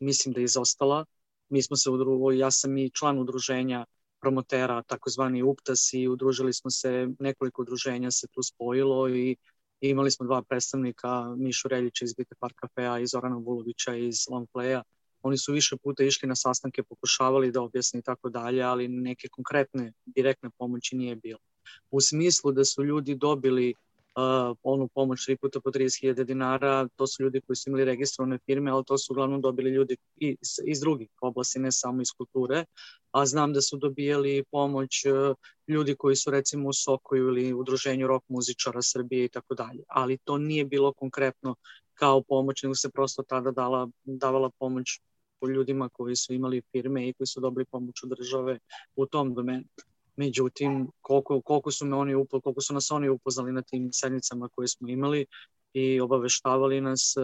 mislim 0.00 0.34
da 0.34 0.40
je 0.40 0.44
izostala. 0.44 1.04
Mi 1.48 1.62
smo 1.62 1.76
se 1.76 1.90
udružili, 1.90 2.38
ja 2.38 2.50
sam 2.50 2.78
i 2.78 2.90
član 2.90 3.18
udruženja 3.18 3.84
promotera, 4.22 4.82
takozvani 4.82 5.42
UPTAS 5.42 5.92
i 5.92 6.08
udružili 6.08 6.52
smo 6.52 6.70
se, 6.70 7.08
nekoliko 7.18 7.62
udruženja 7.62 8.10
se 8.10 8.26
tu 8.26 8.42
spojilo 8.42 9.08
i 9.08 9.36
imali 9.80 10.10
smo 10.10 10.26
dva 10.26 10.42
predstavnika, 10.42 11.34
Mišu 11.36 11.68
Reljića 11.68 12.04
iz 12.04 12.14
Bite 12.14 12.34
Park 12.40 12.54
Cafea 12.60 12.98
i 12.98 13.06
Zorana 13.06 13.36
Vulovića 13.36 13.94
iz 13.94 14.16
Long 14.30 14.48
Playa. 14.54 14.82
Oni 15.22 15.38
su 15.38 15.52
više 15.52 15.76
puta 15.76 16.04
išli 16.04 16.28
na 16.28 16.36
sastanke, 16.36 16.82
pokušavali 16.82 17.52
da 17.52 17.62
objasni 17.62 18.00
i 18.00 18.02
tako 18.02 18.30
dalje, 18.30 18.62
ali 18.62 18.88
neke 18.88 19.28
konkretne, 19.28 19.92
direktne 20.06 20.50
pomoći 20.58 20.96
nije 20.96 21.16
bilo. 21.16 21.38
U 21.90 22.00
smislu 22.00 22.52
da 22.52 22.64
su 22.64 22.84
ljudi 22.84 23.14
dobili 23.14 23.74
uh, 24.16 24.56
onu 24.62 24.88
pomoć 24.88 25.24
tri 25.24 25.36
puta 25.36 25.60
po 25.60 25.70
30.000 25.70 26.24
dinara, 26.24 26.88
to 26.96 27.06
su 27.06 27.22
ljudi 27.22 27.40
koji 27.46 27.56
su 27.56 27.70
imali 27.70 27.84
registrovane 27.84 28.38
firme, 28.46 28.70
ali 28.70 28.84
to 28.84 28.98
su 28.98 29.12
uglavnom 29.12 29.40
dobili 29.40 29.70
ljudi 29.70 29.96
iz, 30.16 30.36
iz 30.66 30.80
drugih 30.80 31.08
oblasti, 31.20 31.58
ne 31.58 31.72
samo 31.72 32.02
iz 32.02 32.08
kulture, 32.16 32.64
a 33.10 33.26
znam 33.26 33.52
da 33.52 33.60
su 33.60 33.76
dobijali 33.76 34.44
pomoć 34.50 35.04
uh, 35.04 35.36
ljudi 35.68 35.94
koji 35.98 36.16
su 36.16 36.30
recimo 36.30 36.68
u 36.68 36.72
Sokoju 36.72 37.28
ili 37.28 37.52
udruženju 37.52 38.06
rock 38.06 38.24
muzičara 38.28 38.82
Srbije 38.82 39.24
i 39.24 39.28
tako 39.28 39.54
dalje, 39.54 39.82
ali 39.88 40.18
to 40.24 40.38
nije 40.38 40.64
bilo 40.64 40.92
konkretno 40.92 41.54
kao 41.94 42.22
pomoć, 42.22 42.62
nego 42.62 42.74
se 42.74 42.90
prosto 42.90 43.22
tada 43.22 43.50
dala, 43.50 43.88
davala 44.04 44.50
pomoć 44.58 45.00
ljudima 45.48 45.88
koji 45.88 46.16
su 46.16 46.34
imali 46.34 46.62
firme 46.72 47.08
i 47.08 47.12
koji 47.12 47.26
su 47.26 47.40
dobili 47.40 47.64
pomoć 47.64 48.02
od 48.02 48.08
države 48.08 48.58
u 48.96 49.06
tom 49.06 49.34
domenu. 49.34 49.64
Međutim, 50.16 50.88
koliko, 51.00 51.40
koliko, 51.40 51.70
su 51.70 51.86
me 51.86 51.96
oni 51.96 52.14
upo, 52.14 52.40
koliko 52.40 52.60
su 52.60 52.74
nas 52.74 52.90
oni 52.90 53.08
upoznali 53.08 53.52
na 53.52 53.62
tim 53.62 53.92
sednicama 53.92 54.48
koje 54.48 54.68
smo 54.68 54.88
imali 54.88 55.26
i 55.72 56.00
obaveštavali 56.00 56.80
nas 56.80 57.14
e, 57.16 57.20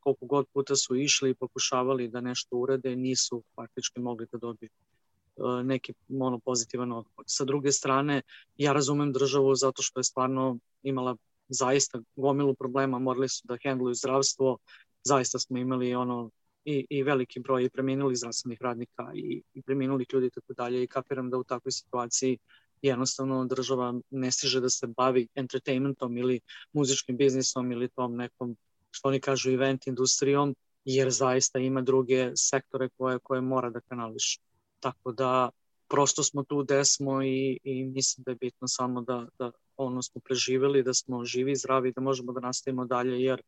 koliko 0.00 0.26
god 0.26 0.46
puta 0.52 0.76
su 0.76 0.96
išli 0.96 1.30
i 1.30 1.34
pokušavali 1.34 2.08
da 2.08 2.20
nešto 2.20 2.56
urede, 2.56 2.96
nisu 2.96 3.42
faktički 3.54 4.00
mogli 4.00 4.26
da 4.32 4.38
dobiju 4.38 4.70
e, 4.70 5.64
neki 5.64 5.92
ono, 6.20 6.38
pozitivan 6.38 6.92
odgovor. 6.92 7.24
Sa 7.26 7.44
druge 7.44 7.72
strane, 7.72 8.22
ja 8.56 8.72
razumem 8.72 9.12
državu 9.12 9.54
zato 9.54 9.82
što 9.82 10.00
je 10.00 10.04
stvarno 10.04 10.58
imala 10.82 11.16
zaista 11.48 12.00
gomilu 12.16 12.54
problema, 12.54 12.98
morali 12.98 13.28
su 13.28 13.42
da 13.44 13.56
hendluju 13.62 13.94
zdravstvo, 13.94 14.58
zaista 15.04 15.38
smo 15.38 15.58
imali 15.58 15.94
ono 15.94 16.30
i, 16.64 16.86
i 16.90 17.02
veliki 17.02 17.40
broj 17.40 17.70
preminulih 17.70 18.16
zdravstvenih 18.16 18.58
radnika 18.62 19.12
i, 19.14 19.42
i 19.54 19.62
preminulih 19.62 20.06
ljudi 20.12 20.26
i 20.26 20.30
tako 20.30 20.54
dalje 20.54 20.82
i 20.82 20.86
kapiram 20.86 21.30
da 21.30 21.38
u 21.38 21.44
takvoj 21.44 21.72
situaciji 21.72 22.38
jednostavno 22.82 23.44
država 23.44 24.00
ne 24.10 24.30
stiže 24.30 24.60
da 24.60 24.70
se 24.70 24.86
bavi 24.86 25.28
entertainmentom 25.34 26.16
ili 26.16 26.40
muzičkim 26.72 27.16
biznisom 27.16 27.72
ili 27.72 27.88
tom 27.88 28.16
nekom, 28.16 28.56
što 28.90 29.08
oni 29.08 29.20
kažu, 29.20 29.50
event 29.50 29.86
industrijom, 29.86 30.54
jer 30.84 31.10
zaista 31.10 31.58
ima 31.58 31.82
druge 31.82 32.32
sektore 32.36 32.88
koje, 32.96 33.18
koje 33.18 33.40
mora 33.40 33.70
da 33.70 33.80
kanališ. 33.80 34.38
Tako 34.80 35.12
da 35.12 35.50
prosto 35.88 36.22
smo 36.22 36.44
tu 36.44 36.62
gde 36.64 36.84
smo 36.84 37.22
i, 37.22 37.58
i 37.64 37.84
mislim 37.84 38.24
da 38.24 38.30
je 38.30 38.36
bitno 38.40 38.68
samo 38.68 39.02
da, 39.02 39.26
da 39.38 39.50
ono 39.76 40.02
smo 40.02 40.20
preživeli, 40.24 40.82
da 40.82 40.94
smo 40.94 41.24
živi, 41.24 41.56
zdravi, 41.56 41.92
da 41.92 42.00
možemo 42.00 42.32
da 42.32 42.40
nastavimo 42.40 42.84
dalje, 42.84 43.22
jer 43.22 43.42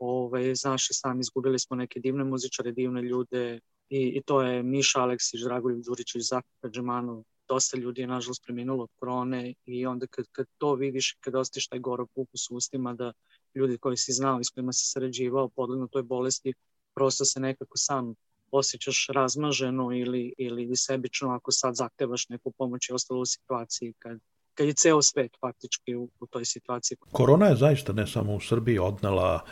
Ove, 0.00 0.54
znaš 0.54 0.90
i 0.90 0.94
sam, 0.94 1.20
izgubili 1.20 1.58
smo 1.58 1.76
neke 1.76 2.00
divne 2.00 2.24
muzičare, 2.24 2.72
divne 2.72 3.02
ljude 3.02 3.60
i, 3.88 4.00
i 4.16 4.22
to 4.22 4.42
je 4.42 4.62
Miša 4.62 5.00
Aleksić, 5.00 5.40
Dragoljub 5.40 5.82
Đuričić, 5.86 6.22
Zaka 6.22 6.68
Džemanov, 6.70 7.22
dosta 7.48 7.76
ljudi 7.76 8.00
je 8.00 8.06
nažalost 8.06 8.42
preminulo 8.44 8.82
od 8.82 8.90
korone 9.00 9.54
i 9.66 9.86
onda 9.86 10.06
kad, 10.06 10.24
kad 10.32 10.46
to 10.58 10.74
vidiš, 10.74 11.16
kad 11.20 11.34
ostiš 11.34 11.68
taj 11.68 11.78
gorok 11.78 12.10
ukus 12.14 12.50
u 12.50 12.54
ustima 12.56 12.94
da 12.94 13.12
ljudi 13.54 13.78
koji 13.78 13.96
si 13.96 14.12
znao 14.12 14.40
i 14.40 14.44
s 14.44 14.50
kojima 14.50 14.72
si 14.72 14.86
sarađivao 14.86 15.48
podlegnu 15.48 15.88
toj 15.88 16.02
bolesti, 16.02 16.52
prosto 16.94 17.24
se 17.24 17.40
nekako 17.40 17.76
sam 17.76 18.14
osjećaš 18.50 19.06
razmaženo 19.12 19.92
ili, 19.92 20.34
ili 20.38 20.76
sebično 20.76 21.30
ako 21.30 21.50
sad 21.50 21.74
zahtevaš 21.74 22.28
neku 22.28 22.50
pomoć 22.58 22.88
i 22.88 22.92
ostalo 22.92 23.20
u 23.20 23.26
situaciji 23.26 23.92
kad, 23.98 24.18
kad 24.54 24.66
je 24.66 24.74
ceo 24.74 25.02
svet 25.02 25.30
faktički 25.40 25.94
u, 25.94 26.08
u 26.20 26.26
toj 26.26 26.44
situaciji. 26.44 26.98
Korona 27.12 27.46
je 27.46 27.56
zaista 27.56 27.92
ne 27.92 28.06
samo 28.06 28.34
u 28.34 28.40
Srbiji 28.40 28.78
odnela 28.78 29.44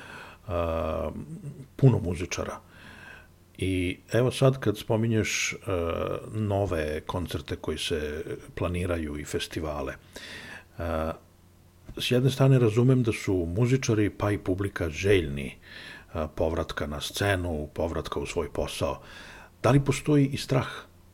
a, 0.49 1.11
puno 1.76 1.99
muzičara. 1.99 2.61
I 3.59 3.99
evo 4.12 4.31
sad 4.31 4.61
kad 4.61 4.78
spominješ 4.78 5.55
a, 5.67 6.19
nove 6.33 7.00
koncerte 7.07 7.57
koji 7.57 7.78
se 7.78 8.25
planiraju 8.55 9.19
i 9.19 9.25
festivale, 9.25 9.95
a, 10.78 11.12
s 11.97 12.11
jedne 12.11 12.31
strane 12.31 12.59
razumem 12.59 13.02
da 13.02 13.12
su 13.12 13.35
muzičari 13.57 14.11
pa 14.11 14.31
i 14.31 14.38
publika 14.38 14.90
željni 14.90 15.57
a, 16.12 16.28
povratka 16.28 16.87
na 16.87 17.00
scenu, 17.00 17.69
povratka 17.75 18.21
u 18.21 18.26
svoj 18.26 18.52
posao. 18.52 19.00
Da 19.62 19.71
li 19.71 19.85
postoji 19.85 20.26
i 20.26 20.37
strah? 20.37 20.69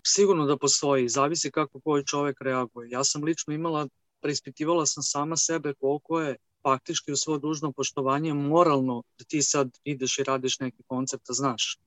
Sigurno 0.07 0.47
da 0.47 0.57
postoji, 0.57 1.09
zavisi 1.09 1.51
kako 1.51 1.81
koji 1.81 2.05
čovek 2.05 2.41
reaguje. 2.41 2.91
Ja 2.91 3.05
sam 3.05 3.25
lično 3.25 3.55
imala, 3.55 3.89
preispitivala 4.21 4.87
sam 4.87 5.03
sama 5.03 5.37
sebe 5.37 5.75
koliko 5.75 6.21
je 6.21 6.37
faktički 6.65 7.13
u 7.13 7.17
svo 7.17 7.39
dužno 7.39 7.73
poštovanje 7.73 8.35
moralno 8.35 9.03
da 9.19 9.25
ti 9.25 9.43
sad 9.43 9.79
ideš 9.85 10.19
i 10.19 10.25
radiš 10.25 10.59
neki 10.61 10.83
koncept, 10.89 11.27
da 11.29 11.35
znaš 11.35 11.79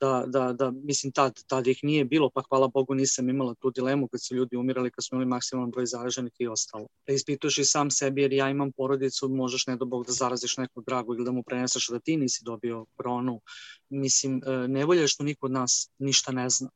da, 0.00 0.24
da, 0.26 0.52
da, 0.52 0.70
mislim, 0.70 1.12
tad, 1.12 1.42
tad 1.46 1.66
ih 1.66 1.78
nije 1.82 2.04
bilo, 2.04 2.30
pa 2.30 2.42
hvala 2.48 2.68
Bogu 2.68 2.94
nisam 2.94 3.28
imala 3.28 3.54
tu 3.54 3.70
dilemu 3.70 4.08
kad 4.08 4.24
su 4.24 4.34
ljudi 4.34 4.56
umirali, 4.56 4.90
kad 4.90 5.04
smo 5.04 5.16
imali 5.16 5.28
maksimalan 5.28 5.70
broj 5.70 5.86
zaraženih 5.86 6.32
i 6.38 6.48
ostalo. 6.48 6.86
Da 7.06 7.12
ispituješ 7.12 7.58
i 7.58 7.64
sam 7.64 7.90
sebi, 7.90 8.22
jer 8.22 8.32
ja 8.32 8.50
imam 8.50 8.72
porodicu, 8.72 9.28
možeš 9.28 9.66
ne 9.66 9.76
do 9.76 9.84
Bog 9.84 10.06
da 10.06 10.12
zaraziš 10.12 10.56
nekog 10.56 10.84
dragu 10.84 11.14
ili 11.14 11.24
da 11.24 11.32
mu 11.32 11.42
preneseš 11.42 11.88
da 11.88 11.98
ti 11.98 12.16
nisi 12.16 12.44
dobio 12.44 12.86
koronu. 12.96 13.40
Mislim, 13.88 14.42
e, 14.46 14.68
nevolja 14.68 15.00
je 15.00 15.08
što 15.08 15.24
niko 15.24 15.46
od 15.46 15.52
nas 15.52 15.90
ništa 15.98 16.32
ne 16.32 16.50
zna. 16.50 16.70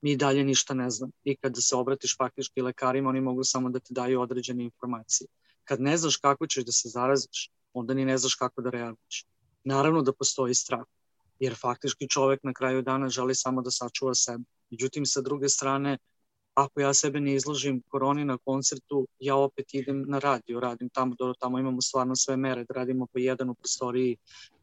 Mi 0.00 0.16
dalje 0.16 0.44
ništa 0.44 0.74
ne 0.74 0.90
znam. 0.90 1.10
I 1.24 1.36
kada 1.36 1.60
se 1.60 1.76
obratiš 1.76 2.16
faktički 2.16 2.62
lekarima, 2.62 3.08
oni 3.08 3.20
mogu 3.20 3.44
samo 3.44 3.70
da 3.70 3.78
ti 3.78 3.94
daju 3.94 4.20
određene 4.20 4.64
informacije 4.64 5.28
kad 5.70 5.80
ne 5.80 5.96
znaš 5.96 6.16
kako 6.16 6.46
ćeš 6.46 6.64
da 6.64 6.72
se 6.72 6.88
zaraziš, 6.88 7.50
onda 7.72 7.94
ni 7.94 8.04
ne 8.04 8.18
znaš 8.18 8.34
kako 8.34 8.62
da 8.62 8.70
reaguješ. 8.70 9.24
Naravno 9.64 10.02
da 10.02 10.12
postoji 10.12 10.54
strah, 10.54 10.82
jer 11.38 11.54
faktički 11.54 12.08
čovek 12.08 12.40
na 12.42 12.52
kraju 12.52 12.82
dana 12.82 13.08
želi 13.08 13.34
samo 13.34 13.62
da 13.62 13.70
sačuva 13.70 14.14
sebe. 14.14 14.44
Međutim, 14.70 15.06
sa 15.06 15.20
druge 15.20 15.48
strane, 15.48 15.98
ako 16.54 16.80
ja 16.80 16.94
sebe 16.94 17.20
ne 17.20 17.34
izložim 17.34 17.82
koroni 17.88 18.24
na 18.24 18.38
koncertu, 18.38 19.06
ja 19.18 19.36
opet 19.36 19.74
idem 19.74 20.04
na 20.08 20.18
radio, 20.18 20.60
radim 20.60 20.88
tamo, 20.88 21.14
do, 21.18 21.34
tamo 21.40 21.58
imamo 21.58 21.80
stvarno 21.80 22.16
sve 22.16 22.36
mere, 22.36 22.64
da 22.64 22.74
radimo 22.74 23.06
po 23.06 23.18
jedan 23.18 23.50
u 23.50 23.54
prostoriji, 23.54 24.16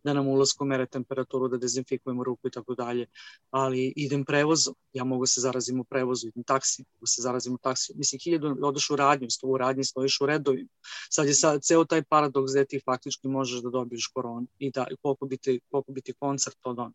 da 0.04 0.14
nam 0.14 0.28
ulazko 0.28 0.66
mere 0.66 0.86
temperaturu, 0.86 1.48
da 1.48 1.58
dezinfikujemo 1.58 2.24
ruku 2.24 2.48
i 2.48 2.52
tako 2.52 2.76
dalje, 2.76 3.06
ali 3.52 3.94
idem 3.96 4.26
prevozom, 4.26 4.76
ja 4.94 5.04
mogu 5.04 5.26
se 5.26 5.42
zarazim 5.42 5.80
u 5.80 5.84
prevozu, 5.84 6.28
idem 6.28 6.44
taksi, 6.44 6.84
mogu 6.96 7.08
se 7.08 7.22
zarazim 7.22 7.54
u 7.54 7.58
taksi, 7.58 7.94
mislim, 7.96 8.20
hiljadu 8.24 8.56
odeš 8.62 8.90
u 8.90 8.96
radnju, 8.96 9.30
sto 9.30 9.48
u 9.48 9.58
radnji, 9.58 9.84
stojiš 9.84 10.22
u 10.22 10.26
redovima, 10.26 10.70
sad 11.10 11.28
je 11.28 11.34
sad 11.34 11.64
ceo 11.64 11.86
taj 11.86 12.04
paradoks 12.04 12.52
gde 12.52 12.66
ti 12.66 12.82
faktički 12.86 13.28
možeš 13.28 13.62
da 13.62 13.70
dobiješ 13.70 14.08
koronu 14.08 14.48
i 14.60 14.72
da, 14.72 14.88
koliko 15.02 15.26
biti, 15.26 15.60
koliko 15.72 15.92
biti 15.92 16.14
koncert 16.14 16.58
od 16.64 16.80
onog. 16.80 16.94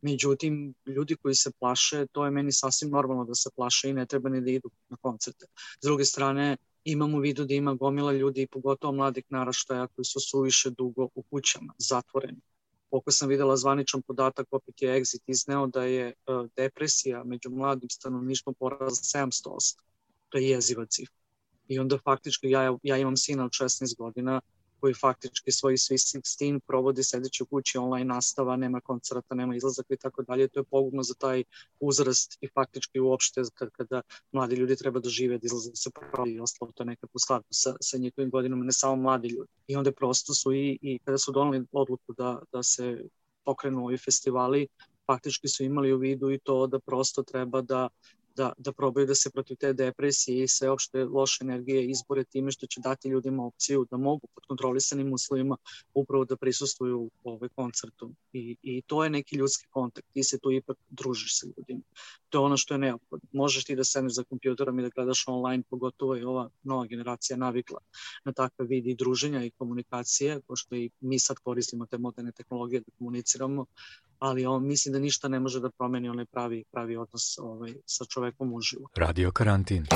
Međutim, 0.00 0.74
ljudi 0.86 1.16
koji 1.16 1.34
se 1.34 1.50
plaše, 1.60 2.06
to 2.12 2.24
je 2.24 2.30
meni 2.30 2.52
sasvim 2.52 2.90
normalno 2.90 3.24
da 3.24 3.34
se 3.34 3.50
plaše 3.56 3.90
i 3.90 3.92
ne 3.92 4.06
treba 4.06 4.28
ni 4.28 4.40
da 4.40 4.50
idu 4.50 4.70
na 4.88 4.96
koncerte. 4.96 5.46
S 5.80 5.82
druge 5.82 6.04
strane, 6.04 6.56
imam 6.84 7.14
u 7.14 7.18
vidu 7.18 7.44
da 7.44 7.54
ima 7.54 7.74
gomila 7.74 8.12
ljudi, 8.12 8.46
pogotovo 8.46 8.92
mladih 8.92 9.24
naraštaja 9.28 9.86
koji 9.86 10.04
su 10.04 10.20
suviše 10.20 10.70
dugo 10.70 11.08
u 11.14 11.22
kućama, 11.22 11.74
zatvoreni. 11.78 12.40
Koliko 12.90 13.10
sam 13.10 13.28
videla 13.28 13.56
zvaničan 13.56 14.02
podatak, 14.02 14.46
opet 14.50 14.82
je 14.82 15.00
Exit 15.00 15.22
izneo 15.26 15.66
da 15.66 15.84
je 15.84 16.12
uh, 16.26 16.48
depresija 16.56 17.24
među 17.24 17.50
mladim 17.50 17.90
stanovništvom 17.90 18.54
porala 18.54 18.90
700%. 18.90 19.76
To 20.28 20.38
je 20.38 20.48
jeziva 20.48 20.86
cifra. 20.86 21.14
I 21.68 21.78
onda 21.78 21.98
faktički 22.04 22.50
ja, 22.50 22.76
ja 22.82 22.96
imam 22.96 23.16
sina 23.16 23.44
od 23.44 23.50
16 23.50 23.96
godina, 23.98 24.40
koji 24.80 24.94
faktički 24.94 25.52
svoj 25.52 25.72
Swiss 25.72 26.18
16 26.18 26.60
provodi 26.66 27.02
sedeći 27.02 27.42
u 27.42 27.46
kući, 27.46 27.78
online 27.78 28.14
nastava, 28.14 28.56
nema 28.56 28.80
koncerta, 28.80 29.34
nema 29.34 29.56
izlazaka 29.56 29.94
i 29.94 29.96
tako 29.96 30.22
dalje. 30.22 30.48
To 30.48 30.60
je 30.60 30.64
pogubno 30.64 31.02
za 31.02 31.14
taj 31.14 31.44
uzrast 31.80 32.38
i 32.40 32.48
faktički 32.48 33.00
uopšte 33.00 33.42
kada, 33.54 33.70
kada 33.70 34.02
mladi 34.32 34.56
ljudi 34.56 34.76
treba 34.76 35.00
da 35.00 35.08
žive, 35.08 35.38
da 35.38 35.46
izlaze, 35.46 35.70
da 35.70 35.76
se 35.76 35.90
pravi 36.12 36.32
i 36.32 36.40
ostalo, 36.40 36.72
to 36.72 36.82
je 36.82 36.86
nekako 36.86 37.18
skladu 37.18 37.46
sa, 37.50 37.76
sa 37.80 37.98
njihovim 37.98 38.30
godinama, 38.30 38.64
ne 38.64 38.72
samo 38.72 38.96
mladi 38.96 39.28
ljudi. 39.28 39.50
I 39.66 39.76
onda 39.76 39.92
prosto 39.92 40.34
su 40.34 40.52
i, 40.52 40.78
i 40.82 40.98
kada 41.04 41.18
su 41.18 41.32
donali 41.32 41.64
odluku 41.72 42.12
da, 42.12 42.38
da 42.52 42.62
se 42.62 43.04
pokrenu 43.44 43.84
ovi 43.84 43.98
festivali, 43.98 44.68
faktički 45.06 45.48
su 45.48 45.64
imali 45.64 45.92
u 45.92 45.98
vidu 45.98 46.30
i 46.30 46.38
to 46.38 46.66
da 46.66 46.78
prosto 46.78 47.22
treba 47.22 47.60
da 47.60 47.88
da, 48.38 48.52
da 48.58 48.72
probaju 48.72 49.06
da 49.06 49.14
se 49.14 49.30
protiv 49.30 49.56
te 49.56 49.72
depresije 49.72 50.44
i 50.44 50.48
sve 50.48 50.70
opšte 50.70 51.04
loše 51.04 51.44
energije 51.44 51.90
izbore 51.90 52.24
time 52.24 52.50
što 52.50 52.66
će 52.66 52.80
dati 52.80 53.08
ljudima 53.08 53.46
opciju 53.46 53.86
da 53.90 53.96
mogu 53.96 54.26
pod 54.34 54.44
kontrolisanim 54.46 55.12
uslovima 55.12 55.56
upravo 55.94 56.24
da 56.24 56.36
prisustuju 56.36 57.10
ovaj 57.24 57.48
koncertu. 57.48 58.10
I, 58.32 58.56
I 58.62 58.82
to 58.82 59.04
je 59.04 59.10
neki 59.10 59.36
ljudski 59.36 59.66
kontakt, 59.70 60.06
ti 60.12 60.22
se 60.22 60.38
tu 60.38 60.52
ipak 60.52 60.76
družiš 60.88 61.38
sa 61.40 61.46
ljudima. 61.46 61.82
To 62.28 62.38
je 62.38 62.42
ono 62.44 62.56
što 62.56 62.74
je 62.74 62.78
neophodno. 62.78 63.28
Možeš 63.32 63.64
ti 63.64 63.76
da 63.76 63.84
sedneš 63.84 64.14
za 64.14 64.24
kompjuterom 64.24 64.78
i 64.78 64.82
da 64.82 64.88
gledaš 64.88 65.24
online, 65.26 65.62
pogotovo 65.70 66.14
je 66.14 66.26
ova 66.26 66.50
nova 66.62 66.86
generacija 66.86 67.36
navikla 67.36 67.78
na 68.24 68.32
takve 68.32 68.66
vidi 68.66 68.94
druženja 68.94 69.44
i 69.44 69.50
komunikacije, 69.50 70.40
pošto 70.46 70.74
i 70.74 70.90
mi 71.00 71.18
sad 71.18 71.36
koristimo 71.38 71.86
te 71.86 71.98
moderne 71.98 72.32
tehnologije 72.32 72.80
da 72.80 72.92
komuniciramo, 72.98 73.66
ali 74.18 74.46
on 74.46 74.66
mislim 74.66 74.92
da 74.92 74.98
ništa 74.98 75.28
ne 75.28 75.40
može 75.40 75.60
da 75.60 75.70
promeni 75.70 76.08
onaj 76.08 76.24
pravi 76.24 76.64
pravi 76.72 76.96
odnos 76.96 77.38
ovaj 77.38 77.74
sa 77.86 78.04
čovekom 78.04 78.52
uživo. 78.52 78.88
Radio 78.96 79.30
karantin. 79.30 79.86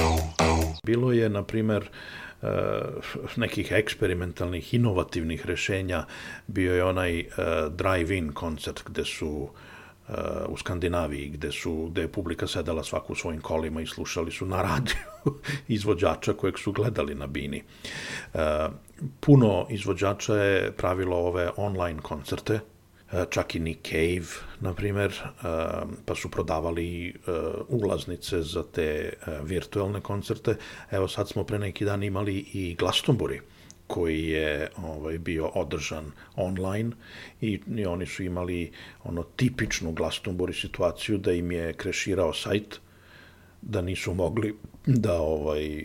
Bilo 0.87 1.12
je, 1.12 1.29
na 1.29 1.45
primer, 1.45 1.91
eh, 2.43 2.49
nekih 3.37 3.73
eksperimentalnih, 3.73 4.75
inovativnih 4.75 5.47
rešenja. 5.47 6.07
Bio 6.47 6.75
je 6.75 6.85
onaj 6.85 7.21
eh, 7.21 7.27
drive-in 7.71 8.33
koncert 8.33 8.83
gde 8.87 9.05
su 9.05 9.49
u 10.49 10.56
Skandinaviji, 10.56 11.28
gde, 11.28 11.52
su, 11.52 11.88
gde 11.90 12.00
je 12.00 12.12
publika 12.12 12.47
sedela 12.47 12.85
svaku 12.85 13.12
u 13.12 13.16
svojim 13.16 13.40
kolima 13.40 13.80
i 13.80 13.87
slušali 13.87 14.30
su 14.30 14.47
na 14.47 14.62
radiju 14.62 15.40
izvođača 15.68 16.32
kojeg 16.32 16.59
su 16.59 16.73
gledali 16.73 17.14
na 17.14 17.26
bini. 17.26 17.62
puno 19.21 19.66
izvođača 19.71 20.37
je 20.37 20.73
pravilo 20.73 21.16
ove 21.16 21.50
online 21.56 22.00
koncerte, 22.02 22.61
e, 23.12 23.25
čak 23.30 23.54
i 23.54 23.61
Nick 23.61 23.88
Cave, 23.88 24.26
na 24.61 24.75
primer, 24.75 25.11
e, 25.11 25.32
pa 26.04 26.14
su 26.14 26.30
prodavali 26.30 27.09
e, 27.09 27.12
ulaznice 27.68 28.42
za 28.42 28.62
te 28.62 29.12
virtualne 29.42 30.00
koncerte. 30.00 30.56
Evo 30.90 31.09
sad 31.09 31.28
smo 31.28 31.44
pre 31.44 31.59
neki 31.59 31.85
dan 31.85 32.02
imali 32.02 32.37
i 32.37 32.76
Glastonbury, 32.78 33.40
koji 33.87 34.29
je 34.29 34.71
ovaj 34.77 35.19
bio 35.19 35.47
održan 35.47 36.12
online 36.37 36.91
i, 37.41 37.61
i 37.77 37.87
oni 37.87 38.07
su 38.07 38.23
imali 38.23 38.73
ono 39.05 39.23
tipičnu 39.23 39.93
Glastonbury 39.93 40.61
situaciju 40.61 41.19
da 41.19 41.33
im 41.33 41.53
je 41.53 41.73
kreširao 41.73 42.33
sajt 42.33 42.81
da 43.62 43.83
nisu 43.83 44.15
mogli 44.15 44.55
da 44.87 45.21
ovaj 45.21 45.85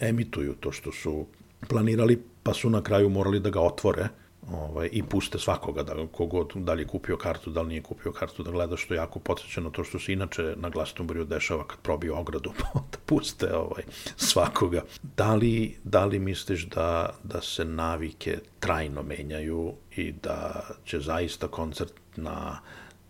emituju 0.00 0.54
to 0.54 0.72
što 0.72 0.92
su 0.92 1.26
planirali, 1.68 2.22
pa 2.42 2.54
su 2.54 2.70
na 2.70 2.82
kraju 2.82 3.08
morali 3.08 3.40
da 3.40 3.50
ga 3.50 3.60
otvore 3.60 4.08
ovaj, 4.52 4.88
i 4.92 5.02
puste 5.02 5.38
svakoga, 5.38 5.82
da, 5.82 6.06
kogod, 6.12 6.52
da 6.54 6.72
li 6.72 6.82
je 6.82 6.86
kupio 6.86 7.16
kartu, 7.16 7.50
da 7.50 7.62
li 7.62 7.68
nije 7.68 7.82
kupio 7.82 8.12
kartu, 8.12 8.42
da 8.42 8.50
gleda 8.50 8.76
što 8.76 8.94
je 8.94 8.98
jako 8.98 9.18
podsjećeno 9.18 9.70
to 9.70 9.84
što 9.84 9.98
se 9.98 10.12
inače 10.12 10.54
na 10.56 10.70
Glastonburyu 10.70 11.24
dešava 11.24 11.66
kad 11.66 11.78
probiju 11.78 12.16
ogradu, 12.16 12.52
pa 12.60 12.80
da 12.92 12.98
puste 13.06 13.54
ovaj, 13.56 13.82
svakoga. 14.16 14.82
Da 15.16 15.34
li, 15.34 15.76
da 15.84 16.04
li 16.04 16.18
misliš 16.18 16.66
da, 16.66 17.10
da 17.22 17.40
se 17.40 17.64
navike 17.64 18.38
trajno 18.60 19.02
menjaju 19.02 19.72
i 19.96 20.12
da 20.12 20.66
će 20.84 21.00
zaista 21.00 21.48
koncertna 21.48 22.60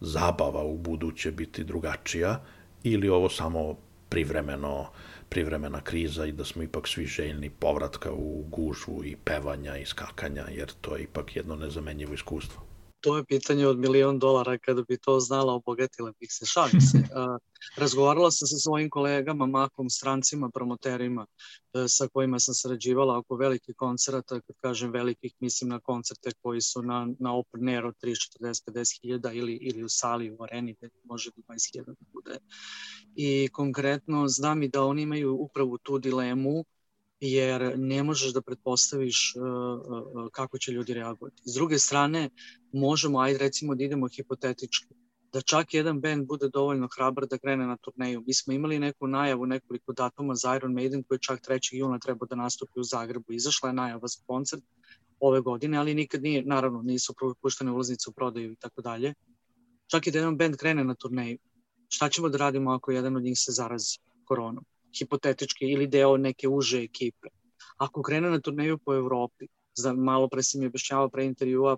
zabava 0.01 0.63
u 0.63 0.77
buduće 0.77 1.33
biti 1.33 1.65
drugačija 1.65 2.41
ili 2.83 3.09
ovo 3.09 3.29
samo 3.29 3.77
privremeno 4.09 4.87
privremena 5.29 5.81
kriza 5.81 6.27
i 6.27 6.33
da 6.33 6.45
smo 6.45 6.63
ipak 6.63 6.89
svi 6.89 7.07
željni 7.07 7.51
povratka 7.51 8.13
u 8.13 8.45
gužvu 8.49 9.05
i 9.05 9.17
pevanja 9.17 9.77
i 9.77 9.87
skakanja, 9.87 10.45
jer 10.51 10.73
to 10.81 10.97
je 10.97 11.03
ipak 11.03 11.37
jedno 11.37 11.57
nezamenjivo 11.57 12.15
iskustvo. 12.15 12.64
To 13.05 13.17
je 13.17 13.25
pitanje 13.25 13.67
od 13.67 13.79
milion 13.79 14.19
dolara, 14.19 14.59
kada 14.59 14.83
bi 14.89 14.97
to 14.99 15.21
znala, 15.21 15.53
obogatila 15.53 16.13
bih 16.21 16.29
se, 16.33 16.47
šalim 16.47 16.81
se. 16.81 16.99
Razgovarala 17.83 18.31
sam 18.31 18.49
sa 18.49 18.57
svojim 18.57 18.91
kolegama, 18.91 19.47
makom, 19.47 19.91
strancima, 19.91 20.51
promoterima 20.55 21.27
e, 21.27 21.85
sa 21.89 22.09
kojima 22.09 22.41
sam 22.41 22.55
sarađivala 22.55 23.19
oko 23.19 23.37
velikih 23.37 23.75
koncerata, 23.77 24.41
kad 24.41 24.57
kažem 24.61 24.91
velikih, 24.91 25.35
mislim 25.41 25.71
na 25.71 25.81
koncerte 25.81 26.31
koji 26.43 26.61
su 26.61 26.83
na, 26.83 27.09
na 27.19 27.35
open 27.37 27.69
air 27.69 27.87
od 27.87 27.95
30, 28.03 28.39
40, 28.41 28.71
50 28.71 29.01
hiljada 29.03 29.33
ili, 29.33 29.55
ili 29.55 29.85
u 29.85 29.89
sali, 29.89 30.31
u 30.31 30.43
areni, 30.43 30.75
gde 30.79 30.89
može 31.05 31.31
do 31.37 31.43
20 31.49 31.73
hiljada 31.73 31.93
da 31.93 32.07
bude. 32.13 32.39
I 33.15 33.49
konkretno 33.53 34.29
znam 34.29 34.63
i 34.63 34.69
da 34.69 34.83
oni 34.83 35.03
imaju 35.03 35.35
upravo 35.35 35.79
tu 35.79 35.99
dilemu, 35.99 36.65
jer 37.21 37.79
ne 37.79 38.03
možeš 38.03 38.33
da 38.33 38.43
pretpostaviš 38.43 39.35
uh, 39.37 39.43
uh, 39.45 40.29
kako 40.33 40.59
će 40.59 40.73
ljudi 40.73 40.95
reagovati. 40.95 41.43
S 41.45 41.55
druge 41.55 41.79
strane, 41.79 42.31
možemo, 42.75 43.21
ajde 43.21 43.39
recimo 43.39 43.75
da 43.75 43.85
idemo 43.85 44.09
hipotetički, 44.09 44.95
da 45.33 45.41
čak 45.41 45.75
jedan 45.75 46.01
band 46.01 46.27
bude 46.27 46.49
dovoljno 46.49 46.89
hrabar 46.95 47.27
da 47.27 47.39
krene 47.39 47.67
na 47.67 47.77
turneju. 47.77 48.23
Mi 48.27 48.35
smo 48.35 48.53
imali 48.53 48.79
neku 48.79 49.07
najavu, 49.07 49.47
nekoliko 49.47 49.93
datuma 49.93 50.35
za 50.35 50.57
Iron 50.57 50.73
Maiden 50.73 51.03
koji 51.03 51.19
čak 51.21 51.41
3. 51.49 51.75
juna 51.75 51.99
treba 51.99 52.27
da 52.27 52.37
nastupi 52.37 52.81
u 52.81 52.85
Zagrebu. 52.85 53.33
Izašla 53.33 53.69
je 53.69 53.73
najava 53.73 54.09
za 54.09 54.23
koncert 54.27 54.63
ove 55.21 55.41
godine, 55.41 55.79
ali 55.79 55.95
nikad 55.95 56.23
nije, 56.23 56.45
naravno, 56.45 56.83
nisu 56.83 57.15
puštene 57.43 57.73
ulaznice 57.73 58.11
u 58.11 58.13
prodaju 58.13 58.53
i 58.53 58.57
tako 58.57 58.83
dalje. 58.83 59.15
Čak 59.87 60.07
i 60.07 60.11
da 60.11 60.19
jedan 60.19 60.37
band 60.37 60.57
krene 60.57 60.85
na 60.85 60.95
turneju, 60.95 61.39
šta 61.89 62.09
ćemo 62.09 62.29
da 62.29 62.39
radimo 62.39 62.73
ako 62.73 62.93
jedan 62.93 63.17
od 63.17 63.23
njih 63.23 63.39
se 63.39 63.53
zarazi 63.53 63.99
koronom? 64.25 64.65
Hipotetički 64.99 65.65
ili 65.65 65.87
deo 65.87 66.17
neke 66.17 66.49
uže 66.49 66.83
ekipe. 66.83 67.29
Ako 67.77 68.03
krene 68.03 68.31
na 68.31 68.41
turneju 68.41 68.79
po 68.79 68.95
Evropi, 68.95 69.47
za 69.75 69.93
malo 69.93 70.29
pre 70.29 70.43
si 70.43 70.59
mi 70.59 70.67
objašnjavao 70.67 71.09
pre 71.09 71.25
intervjua, 71.25 71.77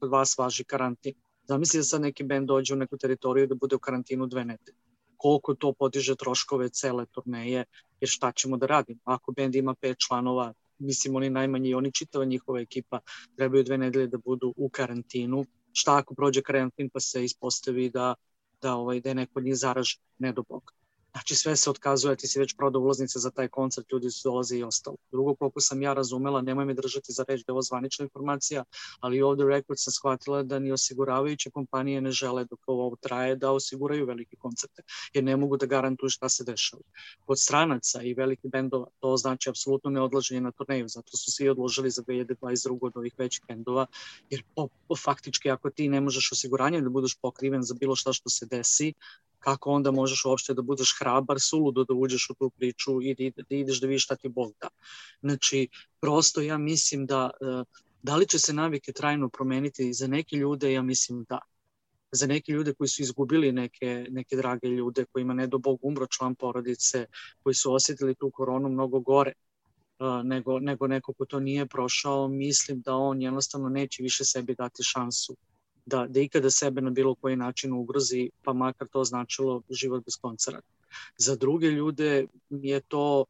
kod 0.00 0.10
vas 0.10 0.38
važi 0.38 0.64
karantin 0.64 1.14
Zamisli 1.48 1.78
da 1.78 1.84
sad 1.84 2.00
neki 2.00 2.24
band 2.24 2.48
dođe 2.48 2.74
u 2.74 2.76
neku 2.76 2.96
teritoriju 2.96 3.46
da 3.46 3.54
bude 3.54 3.76
u 3.76 3.78
karantinu 3.78 4.26
dve 4.26 4.44
nedelje. 4.44 4.78
Koliko 5.16 5.54
to 5.54 5.72
podiže 5.72 6.14
troškove 6.16 6.68
cele 6.68 7.06
turneje, 7.06 7.64
jer 8.00 8.08
šta 8.08 8.32
ćemo 8.32 8.56
da 8.56 8.66
radimo? 8.66 9.00
Ako 9.04 9.32
band 9.32 9.54
ima 9.54 9.74
pet 9.74 9.96
članova, 9.98 10.52
mislim 10.78 11.16
oni 11.16 11.30
najmanji, 11.30 11.74
oni 11.74 11.92
čitava 11.92 12.24
njihova 12.24 12.60
ekipa, 12.60 13.00
trebaju 13.36 13.64
dve 13.64 13.78
nedelje 13.78 14.06
da 14.06 14.18
budu 14.18 14.54
u 14.56 14.68
karantinu. 14.68 15.44
Šta 15.72 15.96
ako 15.96 16.14
prođe 16.14 16.42
karantin 16.42 16.90
pa 16.90 17.00
se 17.00 17.24
ispostavi 17.24 17.90
da, 17.90 18.14
da, 18.62 18.74
ovaj, 18.74 19.00
da 19.00 19.08
je 19.08 19.14
neko 19.14 19.38
od 19.38 19.44
njih 19.44 19.56
zaražen, 19.56 20.00
ne 20.18 20.32
do 20.32 20.42
Boga. 20.48 20.72
Znači 21.12 21.34
sve 21.34 21.56
se 21.56 21.70
otkazuje, 21.70 22.16
ti 22.16 22.26
si 22.26 22.38
već 22.38 22.54
prodao 22.56 22.82
ulaznice 22.82 23.18
za 23.18 23.30
taj 23.30 23.48
koncert, 23.48 23.92
ljudi 23.92 24.10
su 24.10 24.28
dolaze 24.28 24.56
i 24.56 24.62
ostalo. 24.62 24.96
Drugo, 25.10 25.34
koliko 25.34 25.60
sam 25.60 25.82
ja 25.82 25.92
razumela, 25.92 26.42
nemoj 26.42 26.64
me 26.64 26.74
držati 26.74 27.12
za 27.12 27.24
reč 27.28 27.40
da 27.40 27.50
je 27.50 27.52
ovo 27.52 27.62
zvanična 27.62 28.02
informacija, 28.02 28.64
ali 29.00 29.22
ovde 29.22 29.44
rekord 29.44 29.78
sam 29.80 29.92
shvatila 29.92 30.42
da 30.42 30.58
ni 30.58 30.72
osiguravajuće 30.72 31.50
kompanije 31.50 32.00
ne 32.00 32.10
žele 32.10 32.44
dok 32.44 32.60
ovo 32.66 32.96
traje 33.00 33.36
da 33.36 33.50
osiguraju 33.50 34.06
velike 34.06 34.36
koncerte, 34.36 34.82
jer 35.14 35.24
ne 35.24 35.36
mogu 35.36 35.56
da 35.56 35.66
garantuju 35.66 36.10
šta 36.10 36.28
se 36.28 36.44
dešava. 36.44 36.82
Kod 37.26 37.40
stranaca 37.40 38.02
i 38.02 38.14
velikih 38.14 38.50
bendova 38.50 38.86
to 39.00 39.16
znači 39.16 39.50
apsolutno 39.50 39.90
neodlaženje 39.90 40.40
na 40.40 40.52
turneju, 40.52 40.88
zato 40.88 41.16
su 41.16 41.32
svi 41.32 41.48
odložili 41.48 41.90
za 41.90 42.02
2022. 42.02 42.78
od 42.80 42.96
ovih 42.96 43.14
većih 43.18 43.42
bendova, 43.48 43.86
jer 44.30 44.42
po, 44.54 44.68
po, 44.88 44.96
faktički 44.96 45.50
ako 45.50 45.70
ti 45.70 45.88
ne 45.88 46.00
možeš 46.00 46.32
osiguranje 46.32 46.80
da 46.80 46.88
budeš 46.88 47.16
pokriven 47.22 47.62
za 47.62 47.74
bilo 47.80 47.96
šta 47.96 48.12
što 48.12 48.30
se 48.30 48.46
desi, 48.46 48.92
kako 49.42 49.70
onda 49.70 49.90
možeš 49.90 50.24
uopšte 50.24 50.54
da 50.54 50.62
budeš 50.62 50.94
hrabar, 50.98 51.40
suludo 51.40 51.84
da 51.84 51.94
uđeš 51.94 52.30
u 52.30 52.34
tu 52.34 52.50
priču 52.50 53.02
i 53.02 53.14
da, 53.14 53.42
da 53.48 53.56
ideš 53.56 53.80
da 53.80 53.86
vidiš 53.86 54.04
šta 54.04 54.16
ti 54.16 54.28
Bog 54.28 54.52
da. 54.60 54.68
Znači, 55.20 55.68
prosto 56.00 56.40
ja 56.40 56.58
mislim 56.58 57.06
da, 57.06 57.30
e, 57.40 57.64
da 58.02 58.16
li 58.16 58.28
će 58.28 58.38
se 58.38 58.52
navike 58.52 58.92
trajno 58.92 59.28
promeniti 59.28 59.92
za 59.92 60.06
neke 60.06 60.36
ljude, 60.36 60.72
ja 60.72 60.82
mislim 60.82 61.24
da. 61.28 61.38
Za 62.12 62.26
neke 62.26 62.52
ljude 62.52 62.74
koji 62.74 62.88
su 62.88 63.02
izgubili 63.02 63.52
neke, 63.52 64.06
neke 64.10 64.36
drage 64.36 64.68
ljude, 64.68 65.04
kojima 65.12 65.34
ne 65.34 65.46
do 65.46 65.58
Bog 65.58 65.78
umro 65.82 66.06
član 66.06 66.34
porodice, 66.34 67.06
koji 67.42 67.54
su 67.54 67.74
osjetili 67.74 68.14
tu 68.14 68.30
koronu 68.30 68.68
mnogo 68.68 69.00
gore, 69.00 69.32
e, 69.32 70.04
nego, 70.24 70.58
nego 70.58 70.86
neko 70.86 71.12
ko 71.12 71.24
to 71.24 71.40
nije 71.40 71.66
prošao, 71.66 72.28
mislim 72.28 72.80
da 72.80 72.94
on 72.94 73.22
jednostavno 73.22 73.68
neće 73.68 74.02
više 74.02 74.24
sebi 74.24 74.54
dati 74.54 74.82
šansu 74.82 75.36
da, 75.86 76.06
da 76.08 76.20
ikada 76.20 76.50
sebe 76.50 76.80
na 76.80 76.90
bilo 76.90 77.14
koji 77.14 77.36
način 77.36 77.72
ugrozi, 77.72 78.30
pa 78.42 78.52
makar 78.52 78.88
to 78.88 79.04
značilo 79.04 79.62
život 79.70 80.04
bez 80.04 80.16
koncerata. 80.16 80.68
Za 81.18 81.36
druge 81.36 81.66
ljude 81.66 82.26
je 82.50 82.80
to 82.80 83.24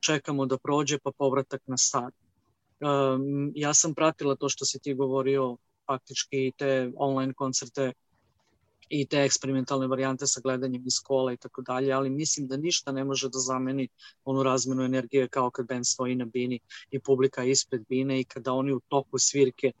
čekamo 0.00 0.46
da 0.46 0.58
prođe 0.58 0.98
pa 0.98 1.10
povratak 1.18 1.62
na 1.66 1.76
start. 1.76 2.14
Um, 2.80 3.52
ja 3.54 3.74
sam 3.74 3.94
pratila 3.94 4.36
to 4.36 4.48
što 4.48 4.64
si 4.64 4.78
ti 4.78 4.94
govorio, 4.94 5.56
faktički 5.86 6.52
te 6.58 6.92
online 6.96 7.32
koncerte 7.32 7.92
i 8.88 9.06
te 9.06 9.22
eksperimentalne 9.24 9.86
varijante 9.86 10.26
sa 10.26 10.40
gledanjem 10.40 10.82
iz 10.86 11.00
kola 11.04 11.32
i 11.32 11.36
tako 11.36 11.62
dalje, 11.62 11.92
ali 11.92 12.10
mislim 12.10 12.46
da 12.48 12.56
ništa 12.56 12.92
ne 12.92 13.04
može 13.04 13.28
da 13.28 13.38
zameni 13.38 13.88
onu 14.24 14.42
razmenu 14.42 14.82
energije 14.82 15.28
kao 15.28 15.50
kad 15.50 15.66
band 15.66 15.86
stoji 15.86 16.14
na 16.14 16.24
bini 16.24 16.60
i 16.90 17.00
publika 17.00 17.44
ispred 17.44 17.84
bine 17.88 18.20
i 18.20 18.24
kada 18.24 18.52
oni 18.52 18.72
u 18.72 18.80
toku 18.88 19.18
svirke 19.18 19.72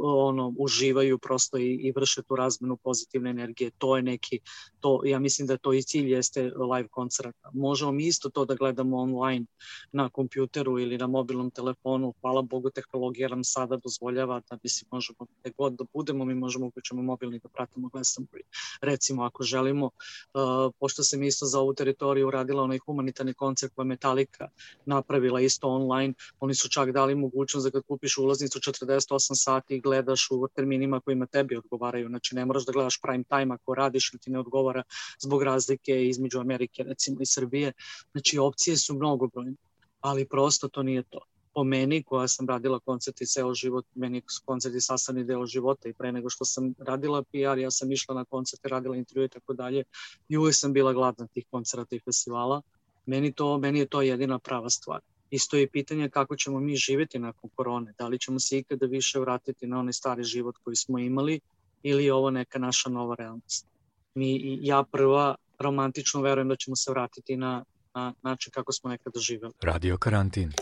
ono 0.00 0.54
uživaju 0.58 1.18
prosto 1.18 1.58
i, 1.58 1.74
i 1.74 1.92
vrše 1.96 2.22
tu 2.22 2.36
razmenu 2.36 2.76
pozitivne 2.76 3.30
energije. 3.30 3.70
To 3.78 3.96
je 3.96 4.02
neki, 4.02 4.40
to, 4.80 5.00
ja 5.04 5.18
mislim 5.18 5.46
da 5.46 5.56
to 5.56 5.72
i 5.72 5.82
cilj 5.82 6.12
jeste 6.12 6.42
live 6.42 6.88
koncerta. 6.88 7.50
Možemo 7.54 7.92
mi 7.92 8.06
isto 8.06 8.30
to 8.30 8.44
da 8.44 8.54
gledamo 8.54 8.96
online 8.96 9.46
na 9.92 10.08
kompjuteru 10.08 10.78
ili 10.78 10.98
na 10.98 11.06
mobilnom 11.06 11.50
telefonu. 11.50 12.14
Hvala 12.20 12.42
Bogu, 12.42 12.70
tehnologija 12.70 13.28
nam 13.28 13.44
sada 13.44 13.76
dozvoljava 13.76 14.40
da 14.50 14.56
bi 14.62 14.68
si 14.68 14.84
možemo 14.90 15.26
gde 15.40 15.52
god 15.58 15.72
da 15.72 15.84
budemo, 15.92 16.24
mi 16.24 16.34
možemo 16.34 16.66
uključemo 16.66 17.02
mobilni 17.02 17.38
da 17.38 17.48
pratimo 17.48 17.88
Glastonbury. 17.88 18.42
Recimo, 18.82 19.22
ako 19.22 19.42
želimo, 19.42 19.86
uh, 19.86 20.72
pošto 20.80 21.02
sam 21.02 21.22
isto 21.22 21.46
za 21.46 21.60
ovu 21.60 21.74
teritoriju 21.74 22.30
radila 22.30 22.62
onaj 22.62 22.78
humanitarni 22.78 23.34
koncert 23.34 23.72
koja 23.74 23.84
Metallica 23.84 24.48
napravila 24.86 25.40
isto 25.40 25.68
online, 25.68 26.14
oni 26.40 26.54
su 26.54 26.68
čak 26.68 26.92
dali 26.92 27.14
mogućnost 27.14 27.66
da 27.66 27.70
kad 27.70 27.82
kupiš 27.82 28.18
ulaznicu 28.18 28.58
48 28.58 29.34
sati 29.34 29.71
ti 29.72 29.80
gledaš 29.80 30.28
u 30.30 30.48
terminima 30.54 31.00
kojima 31.00 31.26
tebi 31.26 31.56
odgovaraju. 31.56 32.08
Znači 32.08 32.34
ne 32.34 32.44
moraš 32.44 32.66
da 32.66 32.72
gledaš 32.72 33.00
prime 33.00 33.24
time 33.24 33.54
ako 33.54 33.74
radiš 33.74 34.12
ili 34.12 34.20
ti 34.20 34.30
ne 34.30 34.38
odgovara 34.38 34.82
zbog 35.20 35.42
razlike 35.42 36.08
između 36.08 36.40
Amerike 36.40 36.82
recimo 36.82 37.20
i 37.20 37.26
Srbije. 37.26 37.72
Znači 38.12 38.38
opcije 38.38 38.76
su 38.76 38.94
mnogobrojne, 38.94 39.54
ali 40.00 40.28
prosto 40.28 40.68
to 40.68 40.82
nije 40.82 41.02
to 41.02 41.20
po 41.54 41.64
meni, 41.64 42.02
koja 42.02 42.28
sam 42.28 42.48
radila 42.48 42.80
koncerti 42.80 43.26
ceo 43.26 43.54
život, 43.54 43.86
meni 43.94 44.22
koncerti 44.44 44.80
sastavni 44.80 45.24
deo 45.24 45.46
života 45.46 45.88
i 45.88 45.92
pre 45.92 46.12
nego 46.12 46.30
što 46.30 46.44
sam 46.44 46.74
radila 46.78 47.22
PR, 47.22 47.58
ja 47.58 47.70
sam 47.70 47.92
išla 47.92 48.14
na 48.14 48.24
koncerte, 48.24 48.68
radila 48.68 48.96
intervjue 48.96 49.26
i 49.26 49.28
tako 49.28 49.54
dalje 49.54 49.84
i 50.28 50.36
uvek 50.36 50.54
sam 50.54 50.72
bila 50.72 50.92
gladna 50.92 51.26
tih 51.26 51.46
koncerta 51.50 51.96
i 51.96 52.00
festivala. 52.00 52.62
Meni, 53.06 53.32
to, 53.32 53.58
meni 53.58 53.78
je 53.78 53.86
to 53.86 54.02
jedina 54.02 54.38
prava 54.38 54.70
stvar. 54.70 55.00
Isto 55.32 55.56
je 55.56 55.68
pitanje 55.68 56.08
kako 56.08 56.36
ćemo 56.36 56.60
mi 56.60 56.76
živeti 56.76 57.18
nakon 57.18 57.50
korone. 57.54 57.92
Da 57.98 58.08
li 58.08 58.18
ćemo 58.18 58.40
se 58.40 58.58
ikada 58.58 58.86
više 58.86 59.18
vratiti 59.18 59.66
na 59.66 59.78
onaj 59.78 59.92
stari 59.92 60.24
život 60.24 60.56
koji 60.64 60.76
smo 60.76 60.98
imali 60.98 61.40
ili 61.82 62.04
je 62.04 62.12
ovo 62.12 62.30
neka 62.30 62.58
naša 62.58 62.90
nova 62.90 63.14
realnost. 63.18 63.66
Mi, 64.14 64.58
ja 64.62 64.84
prva 64.92 65.34
romantično 65.58 66.20
verujem 66.20 66.48
da 66.48 66.56
ćemo 66.56 66.76
se 66.76 66.90
vratiti 66.90 67.36
na, 67.36 67.64
na 67.94 68.12
način 68.22 68.52
kako 68.52 68.72
smo 68.72 68.90
nekada 68.90 69.20
živeli. 69.20 69.52
Radio 69.62 69.96
karantin. 69.96 70.52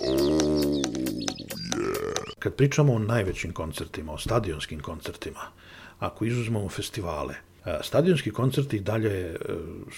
Kad 2.39 2.55
pričamo 2.55 2.93
o 2.93 2.99
najvećim 2.99 3.53
koncertima, 3.53 4.13
o 4.13 4.19
stadionskim 4.19 4.81
koncertima, 4.81 5.51
ako 5.99 6.25
izuzmemo 6.25 6.69
festivale, 6.69 7.35
stadionski 7.83 8.31
koncerti 8.31 8.81
dalje 8.81 9.11
e, 9.11 9.37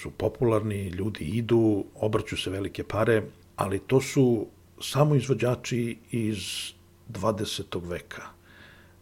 su 0.01 0.11
popularni, 0.11 0.87
ljudi 0.87 1.25
idu, 1.25 1.85
obrću 1.95 2.37
se 2.37 2.49
velike 2.49 2.83
pare, 2.83 3.23
ali 3.55 3.79
to 3.79 4.01
su 4.01 4.47
samo 4.81 5.15
izvođači 5.15 5.97
iz 6.11 6.37
20. 7.09 7.89
veka. 7.89 8.23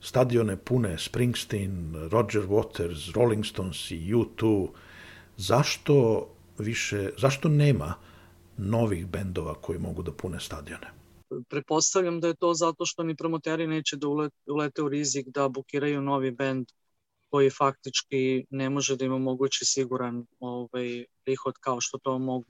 Stadione 0.02 0.58
pune 0.58 0.98
Springsteen, 1.00 1.94
Roger 2.12 2.42
Waters, 2.48 3.12
Rolling 3.16 3.46
Stones 3.46 3.92
i 3.92 4.14
U2. 4.14 4.68
Zašto 5.38 6.28
više, 6.58 7.10
zašto 7.18 7.50
nema 7.50 7.94
novih 8.58 9.08
bendova 9.08 9.54
koji 9.54 9.80
mogu 9.80 10.04
da 10.04 10.12
pune 10.12 10.40
stadione? 10.40 10.92
Pretpostavljam 11.50 12.20
da 12.20 12.28
je 12.28 12.36
to 12.36 12.54
zato 12.54 12.86
što 12.86 13.04
ni 13.04 13.16
promoteri 13.16 13.68
neće 13.68 13.96
da 13.98 14.08
ulete 14.46 14.82
u 14.82 14.90
rizik 14.90 15.28
da 15.28 15.50
bukiraju 15.50 16.02
novi 16.02 16.32
bend 16.32 16.68
koji 17.30 17.50
faktički 17.50 18.46
ne 18.50 18.70
može 18.70 18.96
da 18.96 19.06
im 19.06 19.14
omogući 19.14 19.66
siguran 19.66 20.26
ovaj, 20.40 21.06
prihod 21.24 21.56
kao 21.60 21.82
što 21.82 21.98
to 21.98 22.20
mogu 22.20 22.46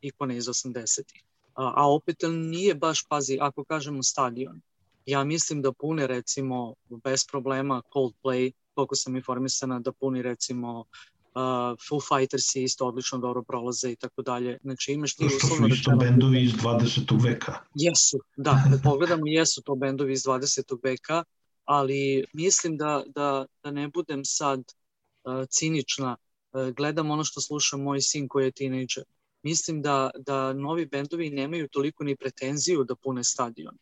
ikone 0.00 0.36
iz 0.36 0.46
80-ih. 0.46 1.22
A, 1.60 1.72
a 1.76 1.92
opet 1.92 2.16
nije 2.28 2.74
baš, 2.74 3.04
pazi, 3.08 3.38
ako 3.40 3.64
kažemo 3.64 4.02
stadion, 4.02 4.60
ja 5.06 5.24
mislim 5.24 5.62
da 5.62 5.72
pune 5.72 6.06
recimo 6.06 6.74
bez 7.04 7.26
problema 7.30 7.82
Coldplay, 7.94 8.52
koliko 8.74 8.96
sam 8.96 9.16
informisana, 9.16 9.80
da 9.80 9.92
puni 9.92 10.22
recimo 10.22 10.78
uh, 10.80 11.76
Foo 11.88 12.00
Fighters 12.00 12.54
isto 12.56 12.86
odlično 12.86 13.18
dobro 13.18 13.42
prolaze 13.42 13.90
i 13.90 13.96
tako 13.96 14.22
dalje. 14.22 14.58
Znači 14.62 14.92
imaš 14.92 15.16
ti 15.16 15.26
uslovno 15.26 15.66
rečeno... 15.66 15.96
isto 15.96 15.96
bendovi 15.96 16.42
iz 16.42 16.52
20. 16.52 17.24
veka. 17.24 17.58
Jesu, 17.74 18.18
da, 18.36 18.62
kad 18.70 18.82
pogledamo 18.82 19.22
jesu 19.26 19.62
to 19.62 19.74
bendovi 19.74 20.12
iz 20.12 20.22
20. 20.22 20.78
veka, 20.82 21.24
ali 21.64 22.24
mislim 22.32 22.76
da, 22.76 23.02
da, 23.14 23.46
da 23.62 23.70
ne 23.70 23.88
budem 23.88 24.24
sad 24.24 24.60
uh, 24.60 25.48
cinična, 25.48 26.16
uh, 26.52 26.68
gledam 26.68 27.10
ono 27.10 27.24
što 27.24 27.40
sluša 27.40 27.76
moj 27.76 28.00
sin 28.00 28.28
koji 28.28 28.44
je 28.44 28.50
tinejdžer. 28.52 29.04
Mislim 29.42 29.82
da, 29.82 30.10
da 30.18 30.52
novi 30.52 30.86
bendovi 30.86 31.30
nemaju 31.30 31.68
toliko 31.68 32.04
ni 32.04 32.16
pretenziju 32.16 32.84
da 32.84 32.94
pune 32.94 33.24
stadion 33.24 33.78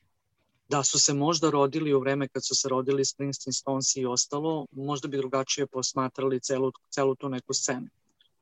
da 0.68 0.82
su 0.82 0.98
se 0.98 1.14
možda 1.14 1.50
rodili 1.50 1.94
u 1.94 2.00
vreme 2.00 2.28
kad 2.28 2.46
su 2.46 2.54
se 2.54 2.68
rodili 2.68 3.04
Springsteen, 3.04 3.52
Stones 3.52 3.96
i 3.96 4.06
ostalo, 4.06 4.66
možda 4.72 5.08
bi 5.08 5.16
drugačije 5.16 5.66
posmatrali 5.66 6.40
celu, 6.40 6.72
celu 6.90 7.14
tu 7.14 7.28
neku 7.28 7.54
scenu. 7.54 7.88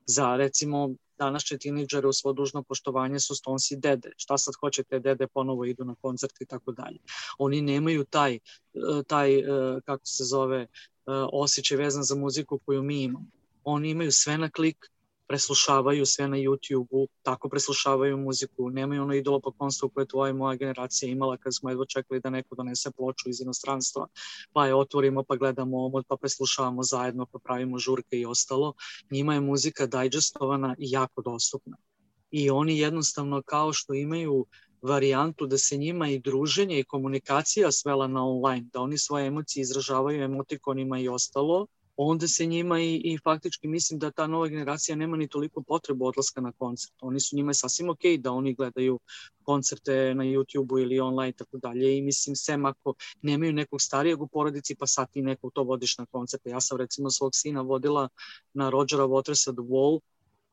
Za 0.05 0.35
recimo 0.35 0.89
današnje 1.17 1.57
tineđere 1.57 2.07
u 2.07 2.13
svo 2.13 2.33
dužno 2.33 2.63
poštovanje 2.63 3.19
su 3.19 3.35
Stones 3.35 3.71
i 3.71 3.75
dede. 3.75 4.11
Šta 4.17 4.37
sad 4.37 4.53
hoćete, 4.59 4.99
dede 4.99 5.27
ponovo 5.27 5.65
idu 5.65 5.85
na 5.85 5.95
koncert 6.01 6.41
i 6.41 6.45
tako 6.45 6.71
dalje. 6.71 6.97
Oni 7.37 7.61
nemaju 7.61 8.05
taj, 8.05 8.35
e, 8.35 8.39
taj 9.07 9.39
e, 9.39 9.43
kako 9.85 10.05
se 10.05 10.23
zove, 10.23 10.61
e, 10.61 10.67
osjećaj 11.33 11.77
vezan 11.77 12.03
za 12.03 12.15
muziku 12.15 12.59
koju 12.65 12.83
mi 12.83 13.03
imamo. 13.03 13.25
Oni 13.63 13.89
imaju 13.89 14.11
sve 14.11 14.37
na 14.37 14.49
klik, 14.49 14.91
preslušavaju 15.27 16.05
sve 16.05 16.27
na 16.27 16.37
YouTube-u, 16.37 17.07
tako 17.21 17.49
preslušavaju 17.49 18.17
muziku, 18.17 18.69
nemaju 18.69 19.01
ono 19.01 19.13
idolo 19.13 19.39
pokonstvo 19.39 19.89
koje 19.89 20.07
tvoja 20.07 20.33
moja 20.33 20.55
generacija 20.55 21.11
imala 21.11 21.37
kad 21.37 21.55
smo 21.55 21.69
jedva 21.69 21.85
čekali 21.85 22.19
da 22.19 22.29
neko 22.29 22.55
donese 22.55 22.91
ploču 22.91 23.29
iz 23.29 23.41
inostranstva, 23.41 24.07
pa 24.53 24.67
je 24.67 24.75
otvorimo, 24.75 25.23
pa 25.23 25.35
gledamo 25.35 25.85
omot, 25.85 26.05
pa 26.07 26.17
preslušavamo 26.17 26.83
zajedno, 26.83 27.25
pa 27.25 27.39
pravimo 27.39 27.79
žurke 27.79 28.19
i 28.19 28.25
ostalo. 28.25 28.73
Njima 29.11 29.33
je 29.33 29.41
muzika 29.41 29.85
dajđestovana 29.85 30.75
i 30.79 30.91
jako 30.91 31.21
dostupna. 31.21 31.77
I 32.31 32.49
oni 32.49 32.79
jednostavno 32.79 33.41
kao 33.45 33.73
što 33.73 33.93
imaju 33.93 34.45
varijantu 34.81 35.45
da 35.45 35.57
se 35.57 35.77
njima 35.77 36.09
i 36.09 36.19
druženje 36.19 36.79
i 36.79 36.83
komunikacija 36.83 37.71
svela 37.71 38.07
na 38.07 38.25
online, 38.25 38.65
da 38.73 38.81
oni 38.81 38.97
svoje 38.97 39.27
emocije 39.27 39.61
izražavaju 39.61 40.23
emotikonima 40.23 40.99
i 40.99 41.09
ostalo, 41.09 41.67
onda 41.97 42.27
se 42.27 42.45
njima 42.45 42.79
i, 42.79 43.01
i 43.03 43.17
faktički 43.23 43.67
mislim 43.67 43.99
da 43.99 44.11
ta 44.11 44.27
nova 44.27 44.47
generacija 44.47 44.95
nema 44.95 45.17
ni 45.17 45.27
toliko 45.27 45.61
potrebu 45.61 46.05
odlaska 46.05 46.41
na 46.41 46.51
koncert. 46.51 46.93
Oni 47.01 47.19
su 47.19 47.35
njima 47.35 47.53
sasvim 47.53 47.89
ok 47.89 47.99
da 48.19 48.31
oni 48.31 48.53
gledaju 48.53 48.99
koncerte 49.43 50.13
na 50.15 50.23
YouTube-u 50.23 50.79
ili 50.79 50.99
online 50.99 51.31
tako 51.31 51.57
dalje 51.57 51.97
i 51.97 52.01
mislim 52.01 52.35
sem 52.35 52.65
ako 52.65 52.93
nemaju 53.21 53.53
nekog 53.53 53.81
starijeg 53.81 54.21
u 54.21 54.27
porodici 54.27 54.75
pa 54.75 54.87
sad 54.87 55.11
ti 55.11 55.21
nekog 55.21 55.53
to 55.53 55.63
vodiš 55.63 55.97
na 55.97 56.05
koncerte. 56.05 56.49
Ja 56.49 56.61
sam 56.61 56.77
recimo 56.77 57.09
svog 57.09 57.31
sina 57.35 57.61
vodila 57.61 58.09
na 58.53 58.69
Rogera 58.69 59.03
Watersa 59.03 59.53
The 59.53 59.73
Wall 59.73 59.99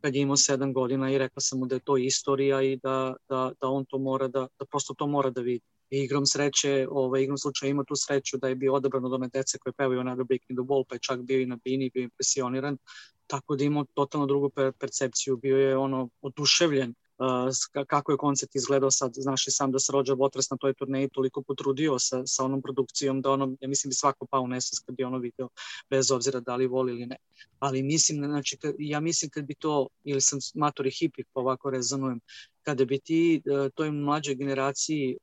kad 0.00 0.14
je 0.14 0.22
imao 0.22 0.36
sedam 0.36 0.72
godina 0.72 1.12
i 1.12 1.18
rekla 1.18 1.40
sam 1.40 1.58
mu 1.58 1.66
da 1.66 1.74
je 1.74 1.80
to 1.80 1.96
istorija 1.96 2.62
i 2.62 2.76
da, 2.76 3.14
da, 3.28 3.52
da 3.60 3.68
on 3.68 3.84
to 3.84 3.98
mora 3.98 4.28
da, 4.28 4.48
da 4.58 4.64
prosto 4.64 4.94
to 4.94 5.06
mora 5.06 5.30
da 5.30 5.40
vidi 5.40 5.73
igrom 6.02 6.26
sreće, 6.26 6.86
ovaj, 6.90 7.22
igrom 7.22 7.38
slučaja 7.38 7.70
ima 7.70 7.84
tu 7.84 7.94
sreću 7.96 8.36
da 8.36 8.48
je 8.48 8.54
bio 8.54 8.74
odabran 8.74 9.04
od 9.04 9.12
one 9.12 9.28
dece 9.28 9.58
koje 9.58 9.72
pevaju 9.72 10.00
Another 10.00 10.24
Brick 10.24 10.50
in 10.50 10.56
the 10.56 10.62
Wall, 10.62 10.84
pa 10.88 10.94
je 10.94 10.98
čak 10.98 11.22
bio 11.22 11.40
i 11.40 11.46
na 11.46 11.58
bini, 11.64 11.90
bio 11.94 12.02
impresioniran, 12.02 12.78
tako 13.26 13.56
da 13.56 13.64
imao 13.64 13.84
totalno 13.94 14.26
drugu 14.26 14.50
percepciju, 14.78 15.36
bio 15.36 15.58
je 15.58 15.76
ono 15.76 16.08
oduševljen 16.22 16.94
uh, 17.18 17.86
kako 17.86 18.12
je 18.12 18.18
koncert 18.18 18.54
izgledao 18.54 18.90
sad, 18.90 19.12
znaš 19.14 19.46
i 19.46 19.50
sam 19.50 19.72
da 19.72 19.78
se 19.78 19.92
Roger 19.92 20.14
Waters 20.14 20.50
na 20.50 20.56
toj 20.56 20.74
turneji 20.74 21.08
toliko 21.08 21.42
potrudio 21.42 21.98
sa, 21.98 22.22
sa 22.26 22.44
onom 22.44 22.62
produkcijom 22.62 23.22
da 23.22 23.30
ono, 23.30 23.56
ja 23.60 23.68
mislim 23.68 23.88
bi 23.90 23.94
svako 23.94 24.26
pao 24.26 24.46
nesvest 24.46 24.86
kad 24.86 24.96
bi 24.96 25.04
ono 25.04 25.18
video, 25.18 25.48
bez 25.90 26.10
obzira 26.10 26.40
da 26.40 26.56
li 26.56 26.66
voli 26.66 26.92
ili 26.92 27.06
ne. 27.06 27.16
Ali 27.58 27.82
mislim, 27.82 28.24
znači, 28.24 28.58
ja 28.78 29.00
mislim 29.00 29.30
kad 29.30 29.44
bi 29.44 29.54
to, 29.54 29.88
ili 30.04 30.20
sam 30.20 30.38
matori 30.54 30.90
hipik, 30.90 31.26
pa 31.32 31.40
ovako 31.40 31.70
rezonujem, 31.70 32.20
kada 32.64 32.84
bi 32.84 32.98
ti 32.98 33.36
e, 33.36 33.68
toj 33.74 33.90
mlađoj 33.90 34.34
generaciji 34.34 35.10
e, 35.10 35.16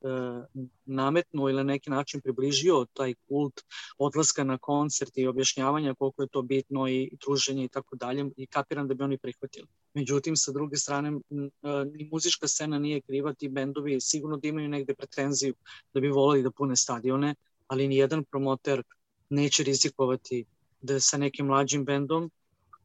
nametnuo 0.85 1.49
ili 1.49 1.57
na 1.57 1.63
neki 1.63 1.89
način 1.89 2.21
približio 2.21 2.85
taj 2.93 3.13
kult 3.27 3.61
odlaska 3.97 4.43
na 4.43 4.57
koncert 4.57 5.17
i 5.17 5.27
objašnjavanja 5.27 5.93
koliko 5.93 6.21
je 6.21 6.27
to 6.27 6.41
bitno 6.41 6.87
i 6.87 7.11
druženje 7.25 7.65
i 7.65 7.67
tako 7.67 7.95
dalje 7.95 8.25
i 8.37 8.45
kapiram 8.45 8.87
da 8.87 8.93
bi 8.93 9.03
oni 9.03 9.17
prihvatili. 9.17 9.67
Međutim, 9.93 10.35
sa 10.35 10.51
druge 10.51 10.77
strane, 10.77 11.09
e, 11.09 11.13
ni 11.93 12.09
muzička 12.11 12.47
scena 12.47 12.79
nije 12.79 13.01
kriva, 13.01 13.33
ti 13.33 13.49
bendovi 13.49 14.01
sigurno 14.01 14.37
da 14.37 14.47
imaju 14.47 14.69
negde 14.69 14.95
pretenziju 14.95 15.53
da 15.93 15.99
bi 15.99 16.09
volili 16.09 16.43
da 16.43 16.51
pune 16.51 16.75
stadione, 16.75 17.35
ali 17.67 17.87
ni 17.87 17.97
jedan 17.97 18.23
promoter 18.23 18.83
neće 19.29 19.63
rizikovati 19.63 20.45
da 20.81 20.99
sa 20.99 21.17
nekim 21.17 21.45
mlađim 21.45 21.85
bendom 21.85 22.31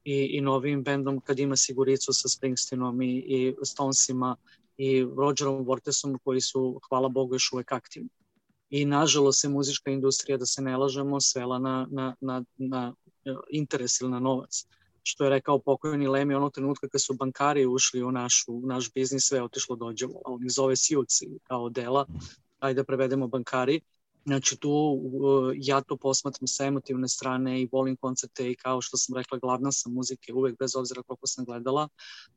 i, 0.07 0.37
i 0.37 0.41
novim 0.41 0.83
bendom 0.83 1.21
kad 1.21 1.39
ima 1.39 1.57
siguricu 1.57 2.13
sa 2.13 2.29
Springsteenom 2.29 3.03
i, 3.03 3.17
i 3.19 3.55
Stonesima 3.63 4.37
i 4.77 5.07
Rogerom 5.17 5.65
Vortesom 5.65 6.19
koji 6.25 6.41
su, 6.41 6.81
hvala 6.89 7.09
Bogu, 7.09 7.35
još 7.35 7.53
uvek 7.53 7.73
aktivni. 7.73 8.09
I 8.71 8.85
nažalost 8.85 9.41
se 9.41 9.49
muzička 9.49 9.91
industrija, 9.91 10.39
da 10.39 10.47
se 10.47 10.63
ne 10.63 10.77
lažemo, 10.77 11.21
svela 11.21 11.59
na, 11.59 11.87
na, 11.91 12.15
na, 12.21 12.45
na 12.57 12.95
interes 13.51 14.01
ili 14.01 14.11
na 14.11 14.21
novac. 14.21 14.67
Što 15.03 15.25
je 15.25 15.31
rekao 15.31 15.59
pokojni 15.59 16.09
Lemi 16.09 16.35
onog 16.35 16.53
trenutka 16.53 16.89
kad 16.89 17.03
su 17.03 17.15
bankari 17.15 17.67
ušli 17.67 18.03
u, 18.03 18.13
našu, 18.13 18.53
u 18.53 18.67
naš 18.67 18.93
biznis, 18.93 19.27
sve 19.29 19.39
je 19.39 19.43
otišlo 19.43 19.77
dođevo. 19.77 20.23
On 20.25 20.45
ih 20.45 20.51
zove 20.53 20.77
Siuci 20.77 21.27
kao 21.43 21.69
dela, 21.69 22.07
ajde 22.59 22.81
da 22.81 22.85
prevedemo 22.85 23.29
bankari 23.29 23.81
Znači 24.27 24.57
tu 24.57 25.01
ja 25.57 25.81
to 25.81 25.97
posmatram 25.97 26.47
sa 26.47 26.65
emotivne 26.65 27.09
strane 27.09 27.61
i 27.61 27.69
volim 27.73 27.97
koncerte 27.97 28.51
i 28.51 28.57
kao 28.57 28.81
što 28.81 28.97
sam 28.97 29.17
rekla 29.17 29.39
glavna 29.39 29.73
sam 29.73 29.93
muzike 29.93 30.33
uvek 30.35 30.59
bez 30.59 30.77
obzira 30.77 31.03
koliko 31.03 31.27
sam 31.27 31.45
gledala, 31.45 31.89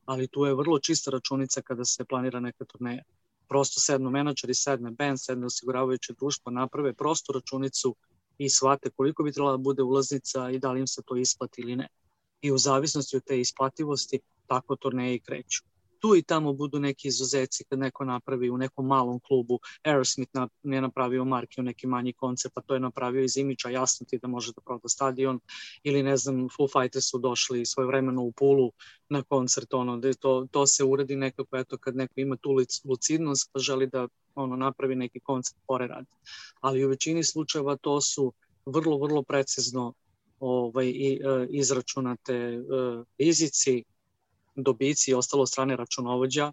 ali 0.04 0.28
tu 0.28 0.44
je 0.44 0.54
vrlo 0.54 0.78
čista 0.78 1.10
računica 1.10 1.62
kada 1.62 1.84
se 1.84 2.04
planira 2.04 2.40
neka 2.40 2.64
turneja. 2.64 3.02
Prosto 3.48 3.80
sednu 3.80 4.10
menadžeri, 4.10 4.54
sedne 4.54 4.90
band, 4.90 5.18
sedne 5.20 5.46
osiguravajuće 5.46 6.12
društvo, 6.12 6.52
naprave 6.52 6.94
prostu 6.94 7.32
računicu 7.32 7.96
i 8.38 8.50
shvate 8.50 8.90
koliko 8.90 9.22
bi 9.22 9.32
trebala 9.32 9.52
da 9.52 9.62
bude 9.62 9.82
ulaznica 9.82 10.50
i 10.50 10.58
da 10.58 10.72
li 10.72 10.80
im 10.80 10.86
se 10.86 11.02
to 11.06 11.16
isplati 11.16 11.60
ili 11.60 11.76
ne. 11.76 11.88
I 12.42 12.52
u 12.52 12.58
zavisnosti 12.58 13.16
od 13.16 13.24
te 13.24 13.40
isplativosti 13.40 14.20
tako 14.46 14.76
turneje 14.76 15.14
i 15.14 15.20
kreću 15.20 15.69
tu 16.00 16.16
i 16.16 16.22
tamo 16.22 16.52
budu 16.52 16.78
neki 16.78 17.08
izuzeci 17.08 17.64
kad 17.64 17.78
neko 17.78 18.04
napravi 18.04 18.50
u 18.50 18.56
nekom 18.58 18.86
malom 18.86 19.20
klubu, 19.20 19.58
Aerosmith 19.84 20.30
na, 20.34 20.48
ne 20.62 20.80
napravio 20.80 21.24
marke 21.24 21.60
u 21.60 21.64
neki 21.64 21.86
manji 21.86 22.12
koncert, 22.12 22.54
pa 22.54 22.60
to 22.60 22.74
je 22.74 22.80
napravio 22.80 23.24
iz 23.24 23.36
imiča, 23.36 23.68
jasno 23.70 24.06
ti 24.10 24.18
da 24.18 24.28
može 24.28 24.52
da 24.52 24.60
proda 24.60 24.88
stadion, 24.88 25.40
ili 25.82 26.02
ne 26.02 26.16
znam, 26.16 26.48
Foo 26.56 26.68
Fighters 26.68 27.10
su 27.10 27.18
došli 27.18 27.66
svoje 27.66 27.86
vremeno 27.86 28.22
u 28.22 28.32
Pulu 28.32 28.72
na 29.08 29.22
koncert, 29.22 29.74
ono, 29.74 29.96
da 29.96 30.12
to, 30.14 30.46
to 30.50 30.66
se 30.66 30.84
uradi 30.84 31.16
nekako, 31.16 31.56
eto, 31.56 31.78
kad 31.78 31.96
neko 31.96 32.14
ima 32.16 32.36
tu 32.36 32.50
lucidnost, 32.84 33.50
pa 33.52 33.58
želi 33.58 33.86
da 33.86 34.08
ono, 34.34 34.56
napravi 34.56 34.94
neki 34.94 35.20
koncert 35.20 35.56
pore 35.66 35.86
radi. 35.86 36.16
Ali 36.60 36.84
u 36.84 36.88
većini 36.88 37.24
slučajeva 37.24 37.76
to 37.76 38.00
su 38.00 38.32
vrlo, 38.66 38.98
vrlo 38.98 39.22
precizno 39.22 39.94
ovaj, 40.40 40.86
i, 40.86 41.20
uh, 41.24 41.46
izračunate 41.50 42.58
uh, 42.58 43.06
rizici, 43.18 43.84
dobici 44.54 45.10
i 45.10 45.14
ostalo 45.14 45.46
strane 45.46 45.76
računovođa 45.76 46.52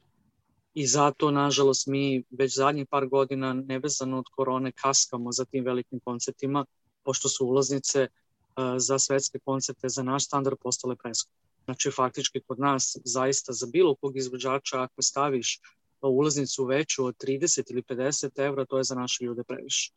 i 0.74 0.88
zato, 0.88 1.32
nažalost, 1.32 1.88
mi 1.88 2.24
već 2.30 2.56
zadnjih 2.56 2.88
par 2.90 3.08
godina 3.08 3.54
nevezano 3.54 4.18
od 4.18 4.26
korone 4.32 4.72
kaskamo 4.72 5.32
za 5.32 5.46
tim 5.46 5.66
velikim 5.66 6.00
koncertima, 6.00 6.66
pošto 7.04 7.30
su 7.30 7.46
ulaznice 7.46 8.08
uh, 8.08 8.64
za 8.78 9.00
svetske 9.00 9.40
koncerte 9.40 9.90
za 9.90 10.04
naš 10.04 10.26
standard 10.26 10.58
postale 10.64 10.96
preskupe. 10.96 11.38
Znači, 11.66 11.92
faktički 11.92 12.42
kod 12.48 12.60
nas 12.60 12.98
zaista 13.04 13.54
za 13.54 13.66
bilo 13.66 13.96
kog 13.96 14.18
izvođača 14.18 14.82
ako 14.82 15.02
staviš 15.02 15.60
ulaznicu 16.02 16.66
veću 16.66 17.06
od 17.06 17.16
30 17.24 17.72
ili 17.72 17.82
50 17.82 18.46
evra, 18.46 18.66
to 18.66 18.78
je 18.78 18.84
za 18.84 18.96
naše 18.96 19.24
ljude 19.24 19.44
previše. 19.44 19.92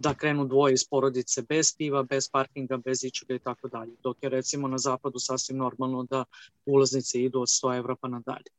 Da 0.00 0.14
krenu 0.14 0.46
dvoje 0.46 0.74
iz 0.74 0.84
porodice 0.90 1.42
bez 1.42 1.76
piva, 1.76 2.02
bez 2.02 2.28
parkinga, 2.30 2.76
bez 2.76 3.04
ičega 3.04 3.34
i 3.34 3.38
tako 3.38 3.68
dalje. 3.68 3.92
Dok 4.02 4.22
je 4.22 4.28
recimo 4.28 4.68
na 4.68 4.78
zapadu 4.78 5.18
sasvim 5.18 5.58
normalno 5.58 6.02
da 6.02 6.24
ulaznice 6.66 7.22
idu 7.22 7.40
od 7.40 7.48
100 7.48 7.78
evra 7.78 7.96
pa 8.00 8.08
nadalje. 8.08 8.50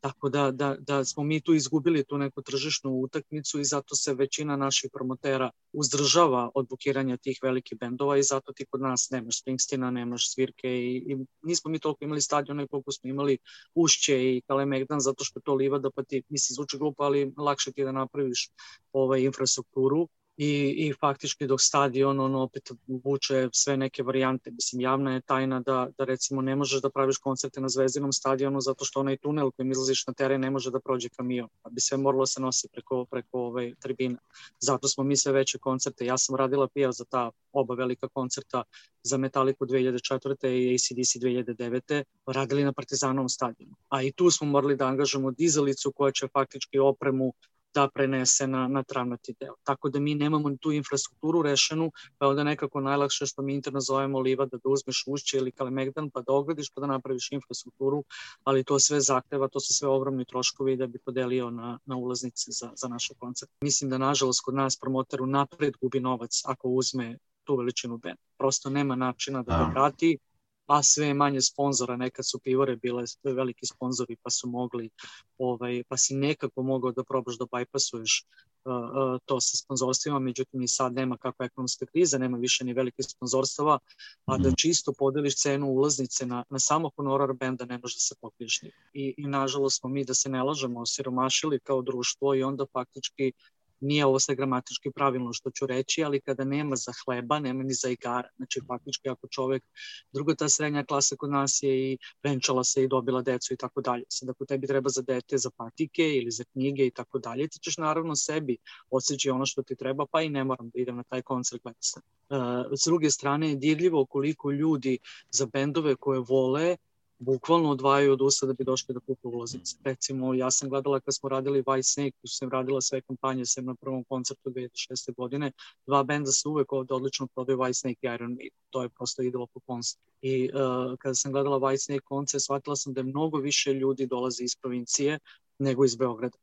Tako 0.00 0.28
da, 0.28 0.50
da, 0.50 0.76
da 0.78 1.04
smo 1.04 1.22
mi 1.24 1.40
tu 1.40 1.54
izgubili 1.54 2.04
tu 2.04 2.18
neku 2.18 2.42
tržišnu 2.42 2.90
utakmicu 2.90 3.60
i 3.60 3.64
zato 3.64 3.94
se 3.94 4.14
većina 4.14 4.56
naših 4.56 4.90
promotera 4.92 5.50
uzdržava 5.72 6.50
od 6.54 6.68
bukiranja 6.68 7.16
tih 7.16 7.38
velikih 7.42 7.78
bendova 7.78 8.18
i 8.18 8.22
zato 8.22 8.52
ti 8.52 8.66
kod 8.70 8.80
nas 8.80 9.10
nemaš 9.10 9.40
Springsteena, 9.40 9.90
nemaš 9.90 10.32
svirke 10.34 10.68
i, 10.68 10.96
i 10.96 11.16
nismo 11.42 11.70
mi 11.70 11.78
toliko 11.78 12.04
imali 12.04 12.20
stadione 12.20 12.66
koliko 12.66 12.92
smo 12.92 13.10
imali 13.10 13.38
Ušće 13.74 14.36
i 14.36 14.42
Kalemegdan 14.46 15.00
zato 15.00 15.24
što 15.24 15.40
to 15.40 15.54
livada 15.54 15.90
pa 15.90 16.02
ti, 16.02 16.22
misli, 16.28 16.54
zvuči 16.54 16.78
glupo, 16.78 17.02
ali 17.02 17.32
lakše 17.36 17.72
ti 17.72 17.84
da 17.84 17.92
napraviš 17.92 18.50
ovaj, 18.92 19.20
infrastrukturu 19.20 20.08
i, 20.36 20.74
i 20.86 20.92
faktički 21.00 21.46
dok 21.46 21.60
stadion 21.60 22.20
on 22.20 22.34
opet 22.34 22.70
vuče 23.04 23.48
sve 23.52 23.76
neke 23.76 24.02
varijante. 24.02 24.50
Mislim, 24.50 24.80
javna 24.80 25.14
je 25.14 25.20
tajna 25.20 25.60
da, 25.60 25.88
da 25.98 26.04
recimo 26.04 26.42
ne 26.42 26.56
možeš 26.56 26.82
da 26.82 26.90
praviš 26.90 27.18
koncerte 27.18 27.60
na 27.60 27.68
zvezdinom 27.68 28.12
stadionu 28.12 28.60
zato 28.60 28.84
što 28.84 29.00
onaj 29.00 29.16
tunel 29.16 29.50
kojim 29.50 29.70
izlaziš 29.70 30.06
na 30.06 30.12
teren 30.12 30.40
ne 30.40 30.50
može 30.50 30.70
da 30.70 30.80
prođe 30.80 31.08
kamion. 31.08 31.48
Pa 31.62 31.70
bi 31.70 31.80
sve 31.80 31.98
moralo 31.98 32.22
da 32.22 32.26
se 32.26 32.40
nosi 32.40 32.68
preko, 32.72 33.04
preko 33.04 33.38
ove 33.38 33.48
ovaj, 33.48 33.74
tribina. 33.80 34.18
Zato 34.58 34.88
smo 34.88 35.04
mi 35.04 35.16
sve 35.16 35.32
veće 35.32 35.58
koncerte. 35.58 36.06
Ja 36.06 36.18
sam 36.18 36.36
radila 36.36 36.68
pija 36.68 36.92
za 36.92 37.04
ta 37.04 37.30
oba 37.52 37.74
velika 37.74 38.08
koncerta 38.08 38.62
za 39.02 39.16
Metallica 39.16 39.64
2004. 39.64 40.48
i 40.48 40.74
ACDC 40.74 41.16
2009. 41.16 42.02
radili 42.26 42.64
na 42.64 42.72
Partizanovom 42.72 43.28
stadionu. 43.28 43.74
A 43.88 44.02
i 44.02 44.12
tu 44.12 44.30
smo 44.30 44.46
morali 44.46 44.76
da 44.76 44.86
angažamo 44.86 45.30
dizalicu 45.30 45.92
koja 45.92 46.12
će 46.12 46.28
faktički 46.28 46.78
opremu 46.78 47.32
da 47.76 47.88
prenese 47.88 48.46
na, 48.46 48.68
na 48.68 48.82
travnati 48.82 49.34
deo. 49.40 49.54
Tako 49.64 49.88
da 49.88 50.00
mi 50.00 50.14
nemamo 50.14 50.56
tu 50.60 50.72
infrastrukturu 50.72 51.42
rešenu, 51.42 51.90
pa 52.18 52.28
onda 52.28 52.44
nekako 52.44 52.80
najlakše 52.80 53.26
što 53.26 53.42
mi 53.42 53.54
interno 53.54 53.80
zovemo 53.80 54.20
livada 54.20 54.56
da 54.56 54.68
uzmeš 54.68 55.04
ušće 55.06 55.36
ili 55.36 55.52
kalemegdan 55.52 56.10
pa 56.10 56.20
da 56.20 56.32
ogradiš 56.32 56.70
pa 56.74 56.80
da 56.80 56.86
napraviš 56.86 57.32
infrastrukturu, 57.32 58.04
ali 58.44 58.64
to 58.64 58.78
sve 58.78 59.00
zahteva, 59.00 59.48
to 59.48 59.60
su 59.60 59.74
sve 59.74 59.88
ogromni 59.88 60.24
troškovi 60.24 60.76
da 60.76 60.86
bi 60.86 60.98
podelio 60.98 61.50
na, 61.50 61.78
na 61.86 61.96
ulaznice 61.96 62.50
za, 62.52 62.70
za 62.76 62.88
naše 62.88 63.14
koncerte. 63.18 63.54
Mislim 63.60 63.90
da 63.90 63.98
nažalost 63.98 64.40
kod 64.40 64.54
nas 64.54 64.76
promoter 64.76 65.20
napred 65.26 65.74
gubi 65.80 66.00
novac 66.00 66.42
ako 66.44 66.68
uzme 66.68 67.18
tu 67.44 67.56
veličinu 67.56 67.98
benda. 67.98 68.22
Prosto 68.38 68.70
nema 68.70 68.96
načina 68.96 69.42
da 69.42 69.58
ga 69.58 69.70
vrati, 69.74 70.18
a 70.66 70.82
sve 70.82 71.14
manje 71.14 71.40
sponzora, 71.40 71.96
nekad 71.96 72.26
su 72.28 72.38
pivore 72.38 72.76
bile 72.76 73.04
veliki 73.24 73.66
sponzori 73.66 74.16
pa 74.22 74.30
su 74.30 74.48
mogli, 74.48 74.90
ovaj, 75.38 75.82
pa 75.88 75.96
si 75.96 76.14
nekako 76.14 76.62
mogao 76.62 76.92
da 76.92 77.04
probaš 77.04 77.38
da 77.38 77.44
bypassuješ 77.44 78.24
uh, 78.64 78.72
uh, 78.72 79.20
to 79.24 79.40
sa 79.40 79.56
sponzorstvima, 79.56 80.18
međutim 80.18 80.62
i 80.62 80.68
sad 80.68 80.92
nema 80.92 81.16
kakva 81.16 81.46
ekonomska 81.46 81.86
kriza, 81.86 82.18
nema 82.18 82.38
više 82.38 82.64
ni 82.64 82.72
velike 82.72 83.02
sponzorstava, 83.02 83.78
a 84.24 84.36
da 84.38 84.48
mhm. 84.48 84.54
čisto 84.56 84.92
podeliš 84.98 85.36
cenu 85.36 85.66
ulaznice 85.66 86.26
na, 86.26 86.44
na 86.50 86.58
samo 86.58 86.90
honorar 86.96 87.32
benda 87.32 87.64
ne 87.64 87.78
može 87.78 87.94
da 87.94 88.00
se 88.00 88.14
pokriješ 88.20 88.62
I, 88.92 89.14
I 89.16 89.26
nažalost 89.26 89.80
smo 89.80 89.90
mi 89.90 90.04
da 90.04 90.14
se 90.14 90.28
ne 90.28 90.42
lažemo 90.42 90.80
osiromašili 90.80 91.60
kao 91.60 91.82
društvo 91.82 92.34
i 92.34 92.42
onda 92.42 92.66
faktički 92.72 93.32
nije 93.80 94.06
ovo 94.06 94.18
sve 94.18 94.34
gramatički 94.34 94.90
pravilno 94.90 95.32
što 95.32 95.50
ću 95.50 95.66
reći, 95.66 96.04
ali 96.04 96.20
kada 96.20 96.44
nema 96.44 96.76
za 96.76 96.92
hleba, 97.04 97.38
nema 97.38 97.62
ni 97.62 97.74
za 97.74 97.88
igara. 97.88 98.28
Znači, 98.36 98.60
faktički 98.66 99.08
ako 99.08 99.28
čovek, 99.28 99.64
druga 100.12 100.34
ta 100.34 100.48
srednja 100.48 100.84
klasa 100.84 101.16
kod 101.16 101.30
nas 101.30 101.62
je 101.62 101.92
i 101.92 101.98
venčala 102.22 102.64
se 102.64 102.84
i 102.84 102.88
dobila 102.88 103.22
decu 103.22 103.54
i 103.54 103.56
tako 103.56 103.80
dalje. 103.80 104.04
Sad 104.08 104.28
ako 104.30 104.44
tebi 104.44 104.66
treba 104.66 104.88
za 104.88 105.02
dete, 105.02 105.38
za 105.38 105.50
patike 105.56 106.02
ili 106.02 106.30
za 106.30 106.44
knjige 106.52 106.86
i 106.86 106.90
tako 106.90 107.18
dalje, 107.18 107.48
ti 107.48 107.58
ćeš 107.62 107.76
naravno 107.76 108.16
sebi 108.16 108.56
osjeći 108.90 109.30
ono 109.30 109.46
što 109.46 109.62
ti 109.62 109.76
treba, 109.76 110.06
pa 110.10 110.22
i 110.22 110.28
ne 110.28 110.44
moram 110.44 110.68
da 110.68 110.80
idem 110.80 110.96
na 110.96 111.02
taj 111.02 111.22
koncert 111.22 111.62
gledati. 111.62 111.88
Uh, 112.28 112.38
s 112.72 112.84
druge 112.86 113.10
strane 113.10 113.48
je 113.48 113.56
dirljivo 113.56 114.06
koliko 114.06 114.50
ljudi 114.50 114.98
za 115.30 115.46
bendove 115.46 115.96
koje 115.96 116.20
vole 116.28 116.76
bukvalno 117.18 117.70
odvajaju 117.70 118.12
od 118.12 118.22
usta 118.22 118.46
da 118.46 118.52
bi 118.52 118.64
došli 118.64 118.94
da 118.94 119.00
kupe 119.00 119.28
ulaznice. 119.28 119.76
Recimo, 119.84 120.34
ja 120.34 120.50
sam 120.50 120.68
gledala 120.68 121.00
kad 121.00 121.14
smo 121.14 121.28
radili 121.28 121.62
White 121.62 121.94
Snake, 121.94 122.10
tu 122.10 122.26
sam 122.28 122.50
radila 122.50 122.80
sve 122.80 123.00
kampanje 123.00 123.46
sem 123.46 123.64
na 123.64 123.74
prvom 123.74 124.04
koncertu 124.04 124.50
2006. 124.50 125.14
godine, 125.16 125.52
dva 125.86 126.02
benda 126.02 126.32
se 126.32 126.48
uvek 126.48 126.72
ovde 126.72 126.94
odlično 126.94 127.26
prodaju 127.26 127.58
White 127.58 127.80
Snake 127.80 127.98
i 128.02 128.14
Iron 128.14 128.30
Maiden. 128.30 128.58
To 128.70 128.82
je 128.82 128.88
prosto 128.88 129.22
idelo 129.22 129.46
po 129.46 129.60
koncertu. 129.60 130.10
I 130.22 130.50
uh, 130.54 130.96
kada 130.98 131.14
sam 131.14 131.32
gledala 131.32 131.58
White 131.58 131.84
Snake 131.84 132.04
koncert, 132.04 132.42
shvatila 132.42 132.76
sam 132.76 132.92
da 132.92 133.00
je 133.00 133.04
mnogo 133.04 133.38
više 133.38 133.72
ljudi 133.72 134.06
dolazi 134.06 134.44
iz 134.44 134.56
provincije 134.56 135.18
nego 135.58 135.84
iz 135.84 135.96
Beograda 135.96 136.38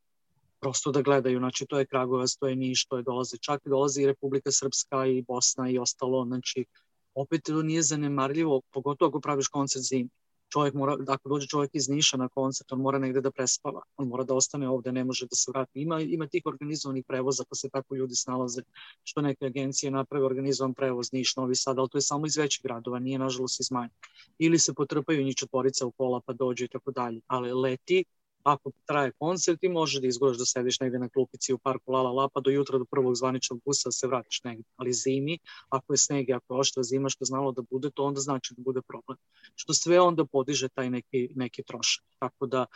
prosto 0.60 0.92
da 0.92 1.02
gledaju, 1.02 1.38
znači 1.38 1.66
to 1.66 1.78
je 1.78 1.86
Kragovac, 1.86 2.36
to 2.36 2.48
je 2.48 2.56
Niš, 2.56 2.86
to 2.86 2.96
je 2.96 3.02
dolaze, 3.02 3.36
čak 3.36 3.66
i 3.66 3.68
dolazi 3.68 4.02
i 4.02 4.06
Republika 4.06 4.50
Srpska 4.52 5.06
i 5.06 5.22
Bosna 5.22 5.70
i 5.70 5.78
ostalo, 5.78 6.24
znači 6.24 6.64
opet 7.14 7.42
to 7.44 7.62
nije 7.62 7.82
zanemarljivo, 7.82 8.60
pogotovo 8.72 9.08
ako 9.08 9.20
praviš 9.20 9.48
koncert 9.48 9.84
zimi 9.84 10.08
čovjek 10.54 10.74
mora, 10.74 10.96
ako 11.08 11.28
dođe 11.28 11.46
čovjek 11.46 11.70
iz 11.74 11.88
Niša 11.88 12.16
na 12.16 12.28
koncert, 12.28 12.72
on 12.72 12.80
mora 12.80 12.98
negde 12.98 13.20
da 13.20 13.30
prespava, 13.30 13.80
on 13.96 14.08
mora 14.08 14.24
da 14.24 14.34
ostane 14.34 14.68
ovde, 14.68 14.92
ne 14.92 15.04
može 15.04 15.26
da 15.26 15.36
se 15.36 15.50
vrati. 15.50 15.80
Ima, 15.80 16.00
ima 16.00 16.26
tih 16.26 16.42
organizovanih 16.46 17.04
prevoza, 17.08 17.44
pa 17.48 17.54
se 17.54 17.68
tako 17.68 17.96
ljudi 17.96 18.14
snalaze, 18.14 18.62
što 19.04 19.22
neke 19.22 19.46
agencije 19.46 19.90
naprave 19.90 20.26
organizovan 20.26 20.74
prevoz 20.74 21.12
Niš, 21.12 21.36
Novi 21.36 21.54
Sad, 21.54 21.78
ali 21.78 21.88
to 21.88 21.98
je 21.98 22.02
samo 22.02 22.26
iz 22.26 22.36
većih 22.36 22.62
gradova, 22.62 22.98
nije 22.98 23.18
nažalost 23.18 23.60
iz 23.60 23.70
manje. 23.70 23.94
Ili 24.38 24.58
se 24.58 24.74
potrpaju 24.74 25.24
njih 25.24 25.36
četvorica 25.36 25.86
u 25.86 25.90
kola 25.90 26.20
pa 26.26 26.32
dođe 26.32 26.64
i 26.64 26.68
tako 26.68 26.90
dalje, 26.90 27.20
ali 27.26 27.52
leti 27.52 28.04
ako 28.44 28.70
traje 28.86 29.12
koncert 29.18 29.62
i 29.62 29.68
možeš 29.68 30.00
da 30.00 30.06
izgledaš 30.06 30.38
da 30.38 30.44
sediš 30.44 30.80
negde 30.80 30.98
na 30.98 31.08
klupici 31.08 31.52
u 31.52 31.58
parku 31.58 31.92
La 31.92 32.02
La 32.02 32.10
La 32.10 32.28
pa 32.28 32.40
do 32.40 32.50
jutra 32.50 32.78
do 32.78 32.84
prvog 32.84 33.16
zvaničnog 33.16 33.60
busa 33.64 33.88
da 33.88 33.92
se 33.92 34.06
vratiš 34.06 34.40
negde. 34.44 34.64
Ali 34.76 34.92
zimi, 34.92 35.38
ako 35.68 35.92
je 35.92 35.98
sneg 35.98 36.28
i 36.28 36.32
ako 36.32 36.54
je 36.54 36.60
oštra 36.60 36.82
zima 36.82 37.08
što 37.08 37.24
znalo 37.24 37.52
da 37.52 37.62
bude, 37.70 37.90
to 37.90 38.04
onda 38.04 38.20
znači 38.20 38.54
da 38.56 38.62
bude 38.62 38.82
problem. 38.82 39.18
Što 39.54 39.74
sve 39.74 40.00
onda 40.00 40.24
podiže 40.24 40.68
taj 40.68 40.90
neki, 40.90 41.28
neki 41.34 41.62
trošak. 41.62 42.04
Tako 42.18 42.46
da, 42.46 42.66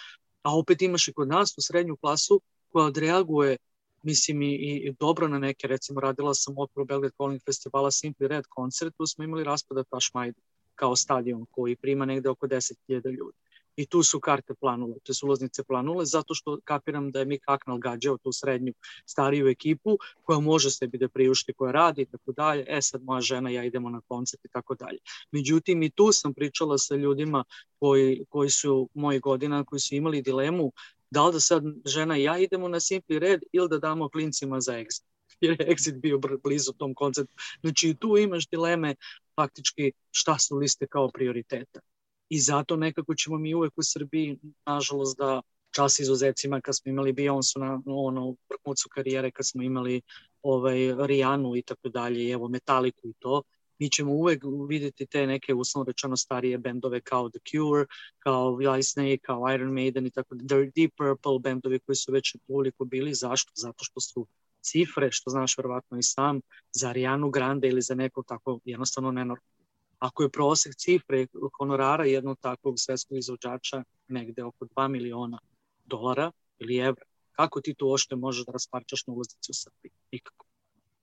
a 0.42 0.56
opet 0.58 0.82
imaš 0.82 1.08
i 1.08 1.12
kod 1.12 1.28
nas 1.28 1.58
u 1.58 1.62
srednju 1.62 1.96
klasu 1.96 2.40
koja 2.68 2.86
odreaguje 2.86 3.56
mislim 4.02 4.42
i, 4.42 4.54
i 4.56 4.94
dobro 5.00 5.28
na 5.28 5.38
neke, 5.38 5.66
recimo 5.66 6.00
radila 6.00 6.34
sam 6.34 6.54
otporu 6.58 6.86
Belgrade 6.86 7.14
Calling 7.16 7.42
Festivala 7.44 7.90
Simply 7.90 8.26
Red 8.26 8.44
koncert, 8.48 8.94
tu 8.96 9.06
smo 9.06 9.24
imali 9.24 9.44
raspada 9.44 9.84
Tašmajda 9.84 10.40
kao 10.74 10.96
stadion 10.96 11.46
koji 11.50 11.76
prima 11.76 12.04
negde 12.04 12.28
oko 12.28 12.46
10.000 12.46 13.10
ljudi 13.18 13.47
i 13.78 13.86
tu 13.86 14.02
su 14.02 14.20
karte 14.20 14.54
planule, 14.54 14.94
te 15.04 15.14
su 15.14 15.26
ulaznice 15.26 15.64
planule, 15.64 16.06
zato 16.06 16.34
što 16.34 16.58
kapiram 16.64 17.10
da 17.10 17.18
je 17.18 17.24
Mick 17.24 17.44
Hacknell 17.46 17.78
gađao 17.78 18.18
tu 18.18 18.32
srednju 18.32 18.72
stariju 19.06 19.48
ekipu 19.48 19.98
koja 20.22 20.40
može 20.40 20.70
sebi 20.70 20.98
da 20.98 21.08
priušti, 21.08 21.52
koja 21.52 21.72
radi 21.72 22.02
i 22.02 22.06
tako 22.06 22.32
dalje, 22.32 22.64
e 22.68 22.82
sad 22.82 23.02
moja 23.02 23.20
žena, 23.20 23.50
ja 23.50 23.64
idemo 23.64 23.90
na 23.90 24.00
koncert 24.08 24.44
i 24.44 24.48
tako 24.48 24.74
dalje. 24.74 24.98
Međutim, 25.30 25.82
i 25.82 25.90
tu 25.90 26.12
sam 26.12 26.34
pričala 26.34 26.78
sa 26.78 26.94
ljudima 26.94 27.44
koji, 27.78 28.24
koji 28.28 28.50
su 28.50 28.88
moji 28.94 29.20
godina, 29.20 29.64
koji 29.64 29.80
su 29.80 29.94
imali 29.94 30.22
dilemu 30.22 30.72
da 31.10 31.26
li 31.26 31.32
da 31.32 31.40
sad 31.40 31.62
žena 31.86 32.18
i 32.18 32.22
ja 32.22 32.38
idemo 32.38 32.68
na 32.68 32.80
Simply 32.80 33.18
Red 33.18 33.40
ili 33.52 33.68
da 33.68 33.78
damo 33.78 34.08
klincima 34.08 34.60
za 34.60 34.72
exit 34.72 35.04
jer 35.40 35.60
je 35.60 35.66
exit 35.68 36.00
bio 36.00 36.18
blizu 36.44 36.72
tom 36.72 36.94
koncertu. 36.94 37.32
Znači 37.60 37.94
tu 38.00 38.16
imaš 38.18 38.48
dileme 38.48 38.94
faktički 39.36 39.92
šta 40.10 40.38
su 40.38 40.56
liste 40.56 40.86
kao 40.86 41.10
prioriteta 41.10 41.80
i 42.28 42.40
zato 42.40 42.76
nekako 42.76 43.14
ćemo 43.14 43.38
mi 43.38 43.54
uvek 43.54 43.72
u 43.76 43.82
Srbiji, 43.82 44.38
nažalost, 44.66 45.18
da 45.18 45.40
čas 45.70 45.98
izuzecima 45.98 46.60
kad 46.60 46.76
smo 46.76 46.90
imali 46.90 47.12
Beyoncé 47.12 47.58
na 47.58 47.82
ono, 47.86 48.36
vrhuncu 48.50 48.88
karijere, 48.88 49.30
kad 49.30 49.46
smo 49.46 49.62
imali 49.62 50.00
ovaj, 50.42 51.06
Rijanu 51.06 51.56
i 51.56 51.62
tako 51.62 51.88
dalje, 51.88 52.30
evo 52.30 52.48
Metaliku 52.48 53.08
i 53.08 53.12
to, 53.18 53.42
mi 53.78 53.90
ćemo 53.90 54.12
uvek 54.12 54.42
videti 54.68 55.06
te 55.06 55.26
neke 55.26 55.54
uslovno 55.54 55.84
rečeno 55.88 56.16
starije 56.16 56.58
bendove 56.58 57.00
kao 57.00 57.28
The 57.30 57.38
Cure, 57.50 57.86
kao 58.18 58.50
White 58.50 58.92
Snake, 58.92 59.18
kao 59.22 59.54
Iron 59.54 59.72
Maiden 59.72 60.06
i 60.06 60.10
tako 60.10 60.34
da 60.34 60.56
Deep 60.56 60.92
Purple 60.96 61.38
bendovi 61.40 61.78
koji 61.78 61.96
su 61.96 62.12
već 62.12 62.36
uliko 62.48 62.84
bili. 62.84 63.14
Zašto? 63.14 63.52
Zato 63.54 63.84
što 63.84 64.00
su 64.00 64.26
cifre, 64.60 65.08
što 65.12 65.30
znaš 65.30 65.58
verovatno 65.58 65.98
i 65.98 66.02
sam, 66.02 66.40
za 66.72 66.88
Arianu 66.88 67.30
Grande 67.30 67.68
ili 67.68 67.82
za 67.82 67.94
nekog 67.94 68.24
tako 68.28 68.60
jednostavno 68.64 69.12
nenormalno. 69.12 69.57
Ako 69.98 70.22
je 70.22 70.28
prosek 70.28 70.74
cifre 70.76 71.26
honorara 71.58 72.04
jednog 72.04 72.38
takvog 72.40 72.74
svetskog 72.78 73.18
izvođača 73.18 73.84
negde 74.08 74.44
oko 74.44 74.64
2 74.64 74.88
miliona 74.88 75.38
dolara 75.84 76.32
ili 76.58 76.76
evra, 76.76 77.04
kako 77.32 77.60
ti 77.60 77.74
to 77.74 77.88
ošte 77.88 78.16
možeš 78.16 78.46
da 78.46 78.52
rasparčaš 78.52 79.06
na 79.06 79.14
ulaznici 79.14 79.50
u 79.50 79.54
Srbiji? 79.54 79.90
Nikako. 80.12 80.46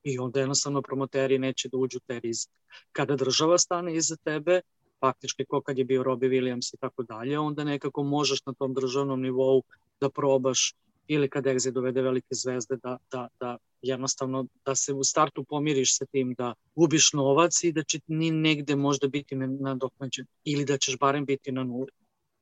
I 0.03 0.19
onda 0.19 0.39
jednostavno 0.39 0.81
promoteri 0.81 1.39
neće 1.39 1.69
da 1.69 1.77
uđu 1.77 1.99
te 2.08 2.19
rizik. 2.19 2.51
Kada 2.91 3.15
država 3.15 3.58
stane 3.58 3.95
iza 3.95 4.15
tebe, 4.23 4.62
faktički 4.99 5.45
ko 5.45 5.62
kad 5.62 5.77
je 5.77 5.86
bio 5.86 6.03
Robbie 6.03 6.29
Williams 6.29 6.73
i 6.73 6.77
tako 6.77 7.03
dalje, 7.03 7.39
onda 7.39 7.63
nekako 7.63 8.03
možeš 8.03 8.45
na 8.45 8.53
tom 8.53 8.73
državnom 8.73 9.21
nivou 9.21 9.63
da 9.99 10.10
probaš 10.10 10.73
ili 11.08 11.30
kad 11.30 11.46
Exit 11.46 11.72
dovede 11.72 12.02
velike 12.02 12.36
zvezde 12.36 12.78
da, 12.84 12.98
da, 13.12 13.28
da 13.39 13.58
jednostavno 13.82 14.46
da 14.65 14.76
se 14.76 14.94
u 14.94 15.04
startu 15.04 15.44
pomiriš 15.44 15.98
sa 15.98 16.06
tim 16.06 16.34
da 16.38 16.54
gubiš 16.76 17.13
novac 17.13 17.63
i 17.63 17.72
da 17.72 17.84
će 17.84 18.00
ni 18.08 18.32
negde 18.32 18.76
možda 18.76 19.08
biti 19.08 19.36
nadoknađen 19.36 20.26
ili 20.44 20.65
da 20.65 20.78
ćeš 20.78 20.98
barem 20.98 21.26
biti 21.26 21.52
na 21.52 21.63
nuli. 21.63 21.91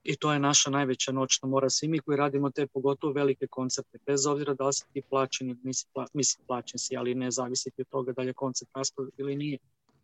i 0.03 0.15
to 0.15 0.33
je 0.33 0.39
naša 0.39 0.69
najveća 0.69 1.11
noćna 1.11 1.47
mora. 1.49 1.69
Svi 1.69 1.87
mi 1.87 1.99
koji 1.99 2.17
radimo 2.17 2.49
te 2.51 2.67
pogotovo 2.67 3.13
velike 3.13 3.47
koncerte, 3.47 3.97
bez 4.05 4.25
obzira 4.25 4.53
da 4.53 4.67
li 4.67 4.73
si 4.73 4.83
ti 4.93 5.01
plaćen 5.09 5.49
ili 5.49 5.59
nisi 5.63 5.85
pla, 5.93 6.05
mislim 6.13 6.45
plaćen 6.47 6.79
si, 6.79 6.97
ali 6.97 7.15
ne 7.15 7.31
zavisiti 7.31 7.81
od 7.81 7.87
toga 7.89 8.13
da 8.13 8.21
li 8.21 8.27
je 8.27 8.33
koncert 8.33 8.71
rasprodat 8.75 9.13
ili 9.17 9.35
nije. 9.35 9.57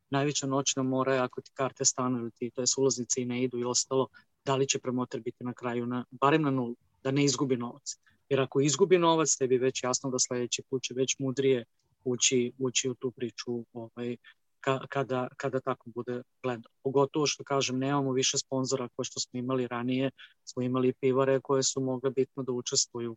Najveća 0.09 0.47
noćna 0.47 0.83
mora 0.83 1.13
je 1.13 1.19
ako 1.19 1.41
ti 1.41 1.51
karte 1.53 1.85
stanu 1.85 2.19
ili 2.19 2.31
ti, 2.31 2.51
to 2.55 2.61
je 2.61 2.65
ulaznice 2.77 3.21
i 3.21 3.25
ne 3.25 3.43
idu 3.43 3.59
i 3.59 3.63
ostalo, 3.63 4.07
da 4.45 4.55
li 4.55 4.67
će 4.67 4.79
promoter 4.79 5.21
biti 5.21 5.43
na 5.43 5.53
kraju, 5.53 5.85
na, 5.85 6.05
barem 6.11 6.41
na 6.41 6.51
nulu, 6.51 6.75
da 7.03 7.11
ne 7.11 7.23
izgubi 7.23 7.57
novac. 7.57 7.97
Jer 8.29 8.41
ako 8.41 8.61
izgubi 8.61 8.97
novac, 8.97 9.35
tebi 9.37 9.57
već 9.57 9.83
jasno 9.83 10.09
da 10.09 10.19
sledeći 10.19 10.63
put 10.69 10.83
će 10.83 10.93
već 10.93 11.15
mudrije 11.19 11.65
ući, 12.03 12.51
ući 12.57 12.89
u 12.89 12.95
tu 12.95 13.11
priču 13.11 13.65
ovaj, 13.73 14.17
ka, 14.59 14.87
kada, 14.89 15.27
kada 15.37 15.59
tako 15.59 15.89
bude 15.89 16.21
gledao. 16.43 16.71
Pogotovo 16.83 17.27
što 17.27 17.43
kažem, 17.43 17.79
nemamo 17.79 18.11
više 18.11 18.37
sponzora 18.37 18.89
koje 18.95 19.05
što 19.05 19.19
smo 19.19 19.39
imali 19.39 19.67
ranije, 19.67 20.11
smo 20.43 20.63
imali 20.63 20.93
pivare 20.93 21.39
koje 21.39 21.63
su 21.63 21.81
mogle 21.81 22.11
bitno 22.11 22.43
da 22.43 22.51
učestvuju 22.51 23.15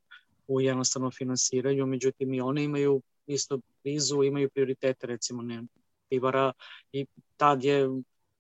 u 0.49 0.61
jednostavno 0.61 1.11
finansiranju, 1.11 1.87
međutim 1.87 2.35
i 2.35 2.41
one 2.41 2.65
imaju 2.65 3.03
isto 3.27 3.59
blizu, 3.85 4.23
imaju 4.23 4.51
prioritete, 4.51 5.07
recimo 5.07 5.43
ne, 5.43 5.63
pivara. 6.09 6.53
I 6.93 7.07
tad 7.37 7.65
je 7.65 7.89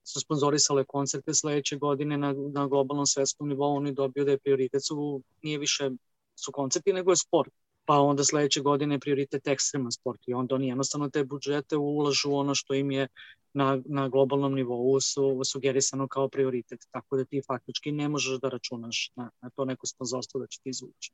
su 0.04 0.20
sponzorisale 0.20 0.84
koncerte 0.84 1.34
sledeće 1.34 1.76
godine 1.76 2.18
na, 2.18 2.34
na 2.52 2.66
globalnom 2.66 3.06
svetskom 3.06 3.48
nivou, 3.48 3.76
oni 3.76 3.92
dobiju 3.92 4.24
da 4.24 4.30
je 4.30 4.38
prioritet 4.38 4.84
su, 4.84 5.22
nije 5.42 5.58
više 5.58 5.90
su 6.34 6.52
koncerti, 6.52 6.92
nego 6.92 7.12
je 7.12 7.16
sport 7.16 7.52
pa 7.84 7.98
onda 7.98 8.24
sledeće 8.24 8.60
godine 8.60 8.98
prioritet 8.98 9.46
ekstreman 9.46 9.92
sport 9.92 10.20
i 10.26 10.34
onda 10.34 10.54
oni 10.54 10.68
jednostavno 10.68 11.10
te 11.10 11.24
budžete 11.24 11.76
ulažu 11.76 12.34
ono 12.34 12.54
što 12.54 12.74
im 12.74 12.90
je 12.90 13.08
na, 13.54 13.82
na 13.84 14.08
globalnom 14.08 14.54
nivou 14.54 15.00
su 15.00 15.40
sugerisano 15.44 16.08
kao 16.08 16.28
prioritet, 16.28 16.80
tako 16.90 17.16
da 17.16 17.24
ti 17.24 17.42
faktički 17.46 17.92
ne 17.92 18.08
možeš 18.08 18.40
da 18.40 18.48
računaš 18.48 19.10
na, 19.16 19.30
na 19.40 19.50
to 19.50 19.64
neko 19.64 19.86
sponzorstvo 19.86 20.40
da 20.40 20.46
će 20.46 20.60
ti 20.62 20.70
izvući. 20.70 21.12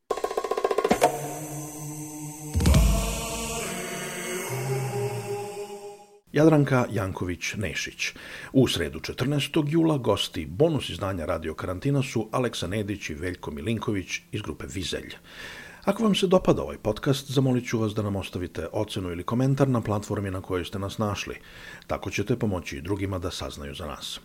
Jadranka 6.38 6.86
Janković-Nešić. 6.90 8.16
U 8.52 8.68
sredu 8.68 9.00
14. 9.00 9.64
jula 9.68 9.96
gosti 9.98 10.46
bonus 10.46 10.88
izdanja 10.88 11.24
Radio 11.24 11.54
Karantina 11.54 12.02
su 12.02 12.28
Aleksa 12.32 12.66
Nedić 12.66 13.10
i 13.10 13.14
Veljko 13.14 13.50
Milinković 13.50 14.20
iz 14.32 14.42
grupe 14.42 14.66
Vizelj. 14.66 15.14
Ako 15.84 16.02
vam 16.02 16.14
se 16.14 16.26
dopada 16.26 16.62
ovaj 16.62 16.78
podcast, 16.78 17.30
zamolit 17.30 17.68
ću 17.68 17.78
vas 17.78 17.94
da 17.94 18.02
nam 18.02 18.16
ostavite 18.16 18.68
ocenu 18.72 19.10
ili 19.10 19.22
komentar 19.22 19.68
na 19.68 19.80
platformi 19.80 20.30
na 20.30 20.40
kojoj 20.40 20.64
ste 20.64 20.78
nas 20.78 20.98
našli. 20.98 21.34
Tako 21.86 22.10
ćete 22.10 22.38
pomoći 22.38 22.76
i 22.76 22.82
drugima 22.82 23.18
da 23.18 23.30
saznaju 23.30 23.74
za 23.74 23.86
nas. 23.86 24.20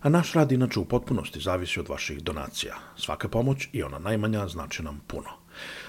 A 0.00 0.08
naš 0.08 0.32
rad 0.32 0.52
inače 0.52 0.80
u 0.80 0.84
potpunosti 0.84 1.40
zavisi 1.40 1.80
od 1.80 1.88
vaših 1.88 2.22
donacija. 2.22 2.74
Svaka 2.96 3.28
pomoć 3.28 3.68
i 3.72 3.82
ona 3.82 3.98
najmanja 3.98 4.48
znači 4.48 4.82
nam 4.82 5.00
puno. 5.06 5.30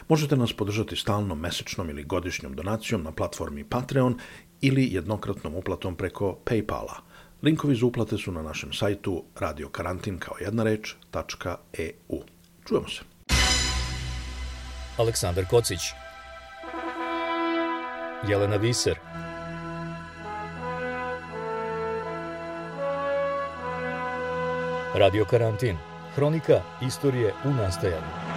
Možete 0.08 0.36
nas 0.36 0.54
podržati 0.54 0.96
stalnom, 0.96 1.40
mesečnom 1.40 1.90
ili 1.90 2.04
godišnjom 2.04 2.56
donacijom 2.56 3.04
na 3.04 3.12
platformi 3.12 3.64
Patreon 3.64 4.18
ili 4.62 4.94
jednokratnom 4.94 5.56
uplatom 5.56 5.96
preko 5.96 6.38
Paypala. 6.46 6.96
Linkovi 7.42 7.76
za 7.76 7.86
uplate 7.86 8.18
su 8.18 8.32
na 8.32 8.42
našem 8.42 8.74
sajtu 8.74 9.24
radiokarantin 9.40 10.20
kao 10.20 10.36
jedna 10.40 10.64
reč.eu. 10.64 12.20
Čujemo 12.68 12.88
se. 12.90 13.02
Aleksandar 14.98 15.46
Kocić 15.50 15.80
Jelena 18.28 18.56
Viser 18.56 18.98
Radio 24.96 25.26
Karantin 25.26 25.78
Hronika 26.16 26.62
istorije 26.82 27.34
u 27.46 27.50
nastajanju 27.50 28.29